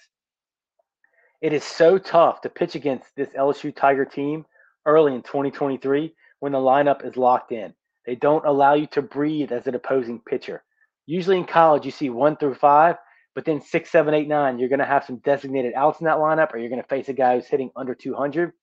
It 1.41 1.53
is 1.53 1.63
so 1.63 1.97
tough 1.97 2.41
to 2.41 2.49
pitch 2.49 2.75
against 2.75 3.07
this 3.15 3.29
LSU 3.29 3.75
Tiger 3.75 4.05
team 4.05 4.45
early 4.85 5.13
in 5.13 5.21
2023 5.21 6.13
when 6.39 6.51
the 6.51 6.57
lineup 6.57 7.05
is 7.05 7.17
locked 7.17 7.51
in. 7.51 7.73
They 8.05 8.15
don't 8.15 8.45
allow 8.45 8.73
you 8.73 8.87
to 8.87 9.01
breathe 9.01 9.51
as 9.51 9.67
an 9.67 9.75
opposing 9.75 10.21
pitcher. 10.27 10.63
Usually 11.05 11.37
in 11.37 11.45
college, 11.45 11.85
you 11.85 11.91
see 11.91 12.09
one 12.09 12.37
through 12.37 12.55
five, 12.55 12.97
but 13.35 13.43
then 13.43 13.61
six, 13.61 13.91
seven, 13.91 14.13
eight, 14.13 14.29
nine, 14.29 14.57
you're 14.57 14.69
going 14.69 14.79
to 14.79 14.85
have 14.85 15.03
some 15.03 15.17
designated 15.17 15.73
outs 15.75 15.99
in 15.99 16.05
that 16.05 16.17
lineup, 16.17 16.53
or 16.53 16.57
you're 16.57 16.69
going 16.69 16.81
to 16.81 16.87
face 16.87 17.09
a 17.09 17.13
guy 17.13 17.35
who's 17.35 17.47
hitting 17.47 17.69
under 17.75 17.93
200. 17.93 18.53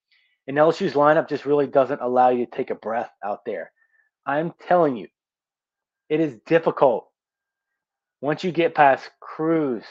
And 0.48 0.56
LSU's 0.56 0.94
lineup 0.94 1.28
just 1.28 1.44
really 1.44 1.66
doesn't 1.66 2.00
allow 2.00 2.30
you 2.30 2.46
to 2.46 2.50
take 2.50 2.70
a 2.70 2.74
breath 2.74 3.10
out 3.22 3.44
there. 3.44 3.70
I'm 4.26 4.52
telling 4.66 4.96
you, 4.96 5.08
it 6.08 6.20
is 6.20 6.38
difficult. 6.46 7.08
Once 8.22 8.42
you 8.42 8.50
get 8.50 8.74
past 8.74 9.10
Crews, 9.20 9.84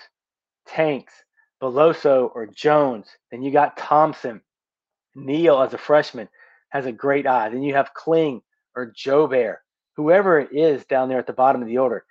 Tanks, 0.67 1.13
Beloso, 1.61 2.31
or 2.33 2.47
Jones, 2.47 3.07
then 3.29 3.43
you 3.43 3.51
got 3.51 3.77
Thompson. 3.77 4.41
Neal 5.13 5.61
as 5.61 5.73
a 5.73 5.77
freshman 5.77 6.29
has 6.69 6.85
a 6.85 6.91
great 6.91 7.27
eye. 7.27 7.49
Then 7.49 7.63
you 7.63 7.75
have 7.75 7.93
Kling 7.93 8.41
or 8.75 8.93
Jobert, 8.93 9.57
whoever 9.97 10.39
it 10.39 10.49
is 10.53 10.85
down 10.85 11.09
there 11.09 11.19
at 11.19 11.27
the 11.27 11.33
bottom 11.33 11.61
of 11.61 11.67
the 11.67 11.77
order. 11.77 12.05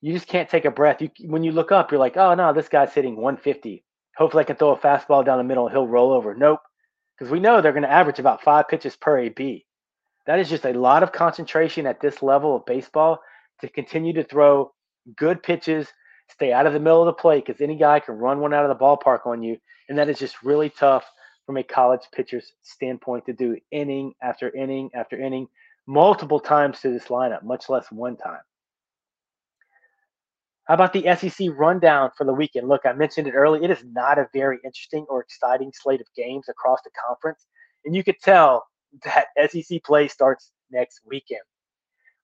You 0.00 0.12
just 0.12 0.28
can't 0.28 0.48
take 0.48 0.64
a 0.64 0.70
breath. 0.70 1.00
You, 1.00 1.10
when 1.26 1.42
you 1.42 1.52
look 1.52 1.72
up, 1.72 1.90
you're 1.90 2.00
like, 2.00 2.16
oh 2.16 2.34
no, 2.34 2.52
this 2.52 2.68
guy's 2.68 2.92
hitting 2.92 3.16
150. 3.16 3.84
Hopefully, 4.16 4.42
I 4.42 4.44
can 4.44 4.56
throw 4.56 4.70
a 4.70 4.78
fastball 4.78 5.24
down 5.24 5.38
the 5.38 5.44
middle 5.44 5.66
and 5.66 5.74
he'll 5.74 5.86
roll 5.86 6.12
over. 6.12 6.34
Nope, 6.34 6.60
because 7.16 7.30
we 7.30 7.40
know 7.40 7.60
they're 7.60 7.72
going 7.72 7.82
to 7.82 7.90
average 7.90 8.18
about 8.18 8.42
five 8.42 8.68
pitches 8.68 8.96
per 8.96 9.18
AB. 9.18 9.66
That 10.26 10.38
is 10.38 10.48
just 10.48 10.64
a 10.64 10.72
lot 10.72 11.02
of 11.02 11.12
concentration 11.12 11.86
at 11.86 12.00
this 12.00 12.22
level 12.22 12.56
of 12.56 12.66
baseball 12.66 13.20
to 13.60 13.68
continue 13.68 14.12
to 14.14 14.24
throw 14.24 14.72
good 15.16 15.42
pitches, 15.42 15.88
stay 16.28 16.52
out 16.52 16.66
of 16.66 16.72
the 16.72 16.80
middle 16.80 17.00
of 17.00 17.06
the 17.06 17.12
plate 17.12 17.46
because 17.46 17.60
any 17.60 17.76
guy 17.76 18.00
can 18.00 18.16
run 18.16 18.40
one 18.40 18.52
out 18.52 18.68
of 18.68 18.76
the 18.76 18.84
ballpark 18.84 19.26
on 19.26 19.42
you. 19.42 19.56
And 19.88 19.96
that 19.98 20.08
is 20.08 20.18
just 20.18 20.42
really 20.42 20.68
tough 20.68 21.04
from 21.46 21.56
a 21.56 21.62
college 21.62 22.02
pitcher's 22.12 22.52
standpoint 22.62 23.24
to 23.26 23.32
do 23.32 23.56
inning 23.70 24.12
after 24.20 24.54
inning 24.54 24.90
after 24.94 25.18
inning 25.18 25.46
multiple 25.86 26.40
times 26.40 26.80
to 26.80 26.90
this 26.90 27.04
lineup, 27.04 27.44
much 27.44 27.68
less 27.68 27.86
one 27.92 28.16
time. 28.16 28.40
How 30.66 30.74
about 30.74 30.92
the 30.92 31.04
SEC 31.16 31.48
rundown 31.56 32.10
for 32.18 32.24
the 32.24 32.32
weekend? 32.34 32.68
Look, 32.68 32.82
I 32.84 32.92
mentioned 32.92 33.28
it 33.28 33.34
earlier. 33.34 33.62
It 33.62 33.70
is 33.70 33.84
not 33.84 34.18
a 34.18 34.28
very 34.32 34.58
interesting 34.64 35.06
or 35.08 35.20
exciting 35.20 35.72
slate 35.72 36.00
of 36.00 36.08
games 36.16 36.48
across 36.48 36.80
the 36.82 36.90
conference. 37.08 37.46
And 37.84 37.94
you 37.94 38.02
could 38.02 38.20
tell 38.20 38.66
that 39.04 39.26
SEC 39.50 39.84
play 39.84 40.08
starts 40.08 40.50
next 40.70 41.00
weekend. 41.06 41.42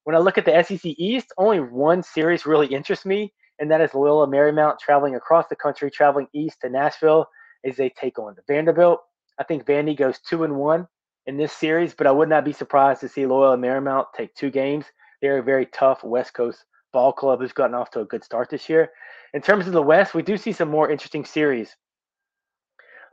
When 0.04 0.16
I 0.16 0.18
look 0.18 0.38
at 0.38 0.44
the 0.44 0.62
SEC 0.64 0.84
East, 0.84 1.32
only 1.38 1.60
one 1.60 2.02
series 2.02 2.44
really 2.44 2.66
interests 2.66 3.06
me, 3.06 3.32
and 3.60 3.70
that 3.70 3.80
is 3.80 3.94
Loyola 3.94 4.26
Marymount 4.26 4.80
traveling 4.80 5.14
across 5.14 5.46
the 5.46 5.54
country, 5.54 5.88
traveling 5.88 6.26
east 6.32 6.62
to 6.62 6.68
Nashville 6.68 7.26
as 7.64 7.76
they 7.76 7.90
take 7.90 8.18
on 8.18 8.34
the 8.34 8.42
Vanderbilt. 8.48 8.98
I 9.38 9.44
think 9.44 9.64
Vandy 9.64 9.96
goes 9.96 10.18
two 10.18 10.42
and 10.42 10.56
one 10.56 10.88
in 11.26 11.36
this 11.36 11.52
series, 11.52 11.94
but 11.94 12.08
I 12.08 12.10
would 12.10 12.28
not 12.28 12.44
be 12.44 12.52
surprised 12.52 13.00
to 13.02 13.08
see 13.08 13.24
Loyola 13.24 13.56
Marymount 13.56 14.06
take 14.16 14.34
two 14.34 14.50
games. 14.50 14.86
They're 15.20 15.38
a 15.38 15.42
very 15.44 15.66
tough 15.66 16.02
West 16.02 16.34
Coast 16.34 16.64
ball 16.92 17.12
club 17.12 17.40
who's 17.40 17.52
gotten 17.52 17.74
off 17.74 17.90
to 17.90 18.00
a 18.00 18.04
good 18.04 18.24
start 18.24 18.50
this 18.50 18.68
year. 18.68 18.90
In 19.34 19.40
terms 19.40 19.66
of 19.66 19.72
the 19.72 19.82
West, 19.82 20.14
we 20.14 20.22
do 20.22 20.36
see 20.36 20.52
some 20.52 20.68
more 20.68 20.90
interesting 20.90 21.24
series. 21.24 21.74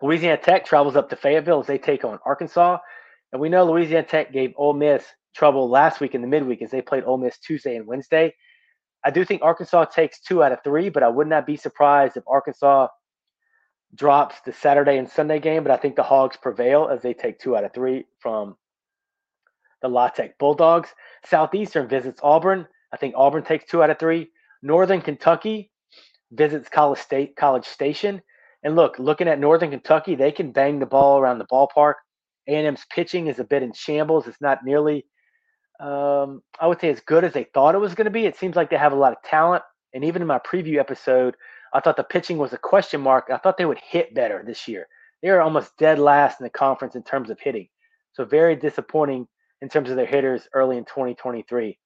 Louisiana 0.02 0.38
Tech 0.38 0.66
travels 0.66 0.96
up 0.96 1.10
to 1.10 1.16
Fayetteville 1.16 1.62
as 1.62 1.68
they 1.68 1.78
take 1.78 2.04
on 2.04 2.20
Arkansas. 2.26 2.78
And 3.32 3.42
we 3.42 3.50
know 3.50 3.66
Louisiana 3.66 4.06
Tech 4.06 4.32
gave 4.32 4.54
Ole 4.56 4.74
Miss 4.74 5.06
trouble 5.36 5.70
last 5.70 6.00
week 6.00 6.16
in 6.16 6.22
the 6.22 6.28
midweek 6.28 6.62
as 6.62 6.72
they 6.72 6.82
played 6.82 7.04
Ole 7.04 7.18
Miss 7.18 7.38
Tuesday 7.40 7.76
and 7.76 7.86
Wednesday. 7.86 8.34
I 9.04 9.12
do 9.12 9.24
think 9.24 9.42
Arkansas 9.42 9.86
takes 9.86 10.20
two 10.20 10.44
out 10.44 10.52
of 10.52 10.60
three, 10.64 10.90
but 10.90 11.04
I 11.04 11.08
would 11.08 11.28
not 11.28 11.46
be 11.46 11.56
surprised 11.56 12.18
if 12.18 12.24
Arkansas 12.28 12.88
drops 13.96 14.36
the 14.46 14.52
Saturday 14.52 14.98
and 14.98 15.10
Sunday 15.10 15.40
game. 15.40 15.64
But 15.64 15.72
I 15.72 15.78
think 15.78 15.96
the 15.96 16.04
Hogs 16.04 16.38
prevail 16.38 16.90
as 16.92 17.02
they 17.02 17.14
take 17.14 17.40
two 17.40 17.56
out 17.56 17.64
of 17.64 17.74
three 17.74 18.06
from 18.20 18.58
the 19.82 19.88
La 19.88 20.10
Tech 20.10 20.38
Bulldogs. 20.38 20.90
Southeastern 21.26 21.88
visits 21.88 22.20
Auburn. 22.24 22.68
I 22.92 22.98
think 22.98 23.16
Auburn 23.18 23.44
takes 23.44 23.70
two 23.70 23.84
out 23.84 23.90
of 23.90 24.00
three. 24.00 24.30
Northern 24.62 25.02
Kentucky 25.02 25.72
visits 26.32 26.70
College 26.70 27.00
State 27.00 27.36
College 27.36 27.66
Station. 27.66 28.22
And 28.64 28.76
look, 28.76 29.00
looking 29.00 29.28
at 29.28 29.40
Northern 29.40 29.72
Kentucky, 29.72 30.16
they 30.16 30.32
can 30.32 30.52
bang 30.52 30.80
the 30.80 30.86
ball 30.86 31.20
around 31.20 31.40
the 31.40 31.46
ballpark. 31.46 31.96
A&M's 32.48 32.86
pitching 32.90 33.28
is 33.28 33.40
a 33.40 33.44
bit 33.44 33.64
in 33.64 33.74
shambles. 33.74 34.28
It's 34.28 34.42
not 34.42 34.66
nearly, 34.66 35.06
um, 35.80 36.42
I 36.60 36.68
would 36.68 36.82
say, 36.82 36.90
as 36.90 37.00
good 37.00 37.24
as 37.24 37.34
they 37.34 37.46
thought 37.54 37.76
it 37.76 37.80
was 37.80 37.96
going 37.96 38.06
to 38.06 38.12
be. 38.12 38.26
It 38.26 38.38
seems 38.38 38.56
like 38.56 38.70
they 38.70 38.78
have 38.78 38.92
a 38.92 38.98
lot 38.98 39.14
of 39.14 39.22
talent. 39.24 39.64
And 39.94 40.04
even 40.04 40.22
in 40.22 40.28
my 40.28 40.40
preview 40.40 40.80
episode, 40.80 41.36
I 41.74 41.80
thought 41.80 41.98
the 41.98 42.04
pitching 42.04 42.38
was 42.38 42.54
a 42.54 42.58
question 42.58 43.02
mark. 43.02 43.30
I 43.32 43.38
thought 43.38 43.58
they 43.58 43.66
would 43.66 43.80
hit 43.80 44.14
better 44.14 44.44
this 44.46 44.68
year. 44.68 44.88
They 45.22 45.30
are 45.30 45.42
almost 45.42 45.78
dead 45.78 46.00
last 46.00 46.40
in 46.40 46.44
the 46.44 46.50
conference 46.50 46.96
in 46.96 47.04
terms 47.04 47.30
of 47.30 47.40
hitting. 47.40 47.68
So 48.14 48.26
very 48.26 48.56
disappointing 48.56 49.28
in 49.62 49.70
terms 49.70 49.90
of 49.90 49.96
their 49.96 50.06
hitters 50.06 50.48
early 50.54 50.78
in 50.78 50.86
2023. 50.86 51.78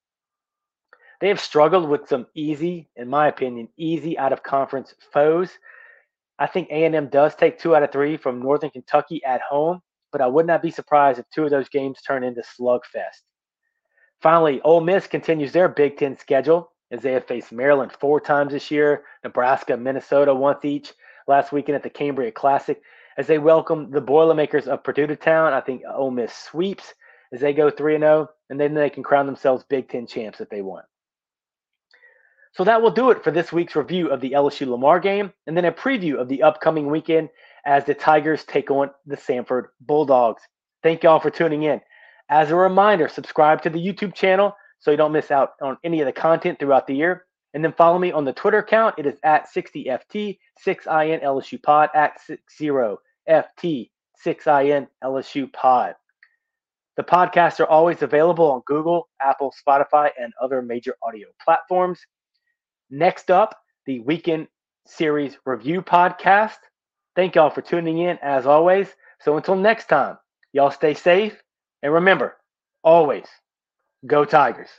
They 1.23 1.29
have 1.29 1.39
struggled 1.39 1.87
with 1.87 2.09
some 2.09 2.27
easy, 2.35 2.89
in 2.97 3.07
my 3.07 3.29
opinion, 3.29 3.69
easy 3.77 4.19
out 4.19 4.33
of 4.33 4.43
conference 4.43 4.93
foes. 5.13 5.49
I 6.37 6.47
think 6.47 6.67
A&M 6.69 7.07
does 7.07 7.33
take 7.33 7.57
two 7.57 7.73
out 7.73 7.83
of 7.83 7.93
three 7.93 8.17
from 8.17 8.41
Northern 8.41 8.71
Kentucky 8.71 9.23
at 9.23 9.39
home 9.39 9.81
but 10.13 10.21
I 10.21 10.27
would 10.27 10.45
not 10.45 10.61
be 10.61 10.71
surprised 10.71 11.19
if 11.19 11.29
two 11.29 11.43
of 11.43 11.49
those 11.49 11.67
games 11.67 11.99
turn 12.01 12.23
into 12.23 12.41
slugfest. 12.41 13.23
Finally, 14.21 14.61
Ole 14.61 14.79
Miss 14.79 15.07
continues 15.07 15.51
their 15.51 15.67
Big 15.67 15.97
Ten 15.97 16.17
schedule 16.17 16.71
as 16.91 17.01
they 17.01 17.11
have 17.11 17.25
faced 17.25 17.51
Maryland 17.51 17.91
four 17.91 18.21
times 18.21 18.53
this 18.53 18.69
year, 18.69 19.03
Nebraska, 19.23 19.75
Minnesota 19.75 20.33
once 20.33 20.63
each 20.63 20.93
last 21.27 21.51
weekend 21.51 21.75
at 21.75 21.83
the 21.83 21.89
Cambria 21.89 22.31
Classic. 22.31 22.79
As 23.17 23.25
they 23.25 23.39
welcome 23.39 23.89
the 23.89 24.01
Boilermakers 24.01 24.67
of 24.67 24.83
Purdue 24.83 25.07
to 25.07 25.15
town, 25.15 25.51
I 25.51 25.61
think 25.61 25.81
Ole 25.91 26.11
Miss 26.11 26.33
sweeps 26.33 26.93
as 27.33 27.41
they 27.41 27.53
go 27.53 27.71
3 27.71 27.97
0, 27.97 28.29
and 28.51 28.59
then 28.59 28.75
they 28.75 28.91
can 28.91 29.03
crown 29.03 29.25
themselves 29.25 29.65
Big 29.67 29.89
Ten 29.89 30.05
champs 30.05 30.41
if 30.41 30.49
they 30.49 30.61
want. 30.61 30.85
So 32.53 32.63
that 32.63 32.81
will 32.81 32.91
do 32.91 33.09
it 33.09 33.23
for 33.23 33.31
this 33.31 33.51
week's 33.51 33.75
review 33.75 34.09
of 34.09 34.21
the 34.21 34.31
LSU 34.31 34.67
Lamar 34.67 34.99
game, 34.99 35.33
and 35.47 35.57
then 35.57 35.65
a 35.65 35.71
preview 35.71 36.19
of 36.19 36.29
the 36.29 36.43
upcoming 36.43 36.87
weekend 36.87 37.29
as 37.65 37.83
the 37.85 37.95
Tigers 37.95 38.43
take 38.43 38.69
on 38.69 38.91
the 39.07 39.17
Samford 39.17 39.65
Bulldogs. 39.81 40.43
Thank 40.83 41.01
y'all 41.01 41.19
for 41.19 41.31
tuning 41.31 41.63
in. 41.63 41.81
As 42.29 42.51
a 42.51 42.55
reminder, 42.55 43.07
subscribe 43.07 43.61
to 43.63 43.69
the 43.69 43.83
YouTube 43.83 44.13
channel 44.13 44.55
so 44.79 44.91
you 44.91 44.97
don't 44.97 45.11
miss 45.11 45.31
out 45.31 45.53
on 45.61 45.77
any 45.83 46.01
of 46.01 46.05
the 46.05 46.11
content 46.11 46.59
throughout 46.59 46.85
the 46.85 46.95
year. 46.95 47.25
And 47.55 47.63
then 47.63 47.73
follow 47.73 47.97
me 47.97 48.11
on 48.11 48.25
the 48.25 48.33
Twitter 48.33 48.59
account. 48.59 48.95
It 48.97 49.05
is 49.05 49.17
at 49.23 49.47
60FT, 49.51 50.37
6IN 50.65 51.23
LSU 51.23 51.61
Pod, 51.61 51.89
at 51.95 52.19
60FT, 52.49 53.89
6IN 54.25 54.87
LSU 55.03 55.53
Pod. 55.53 55.95
The 56.97 57.03
podcasts 57.03 57.59
are 57.59 57.67
always 57.67 58.01
available 58.01 58.51
on 58.51 58.61
Google, 58.65 59.07
Apple, 59.21 59.53
Spotify, 59.67 60.09
and 60.19 60.33
other 60.41 60.61
major 60.61 60.95
audio 61.01 61.27
platforms. 61.43 61.99
Next 62.95 63.31
up, 63.31 63.55
the 63.87 64.01
Weekend 64.01 64.49
Series 64.85 65.35
Review 65.47 65.81
Podcast. 65.81 66.59
Thank 67.15 67.33
y'all 67.33 67.49
for 67.49 67.63
tuning 67.63 67.97
in 67.97 68.19
as 68.21 68.45
always. 68.45 68.87
So 69.19 69.35
until 69.35 69.55
next 69.55 69.87
time, 69.87 70.19
y'all 70.51 70.69
stay 70.69 70.93
safe 70.93 71.41
and 71.81 71.91
remember, 71.91 72.37
always 72.83 73.25
go 74.05 74.25
Tigers. 74.25 74.69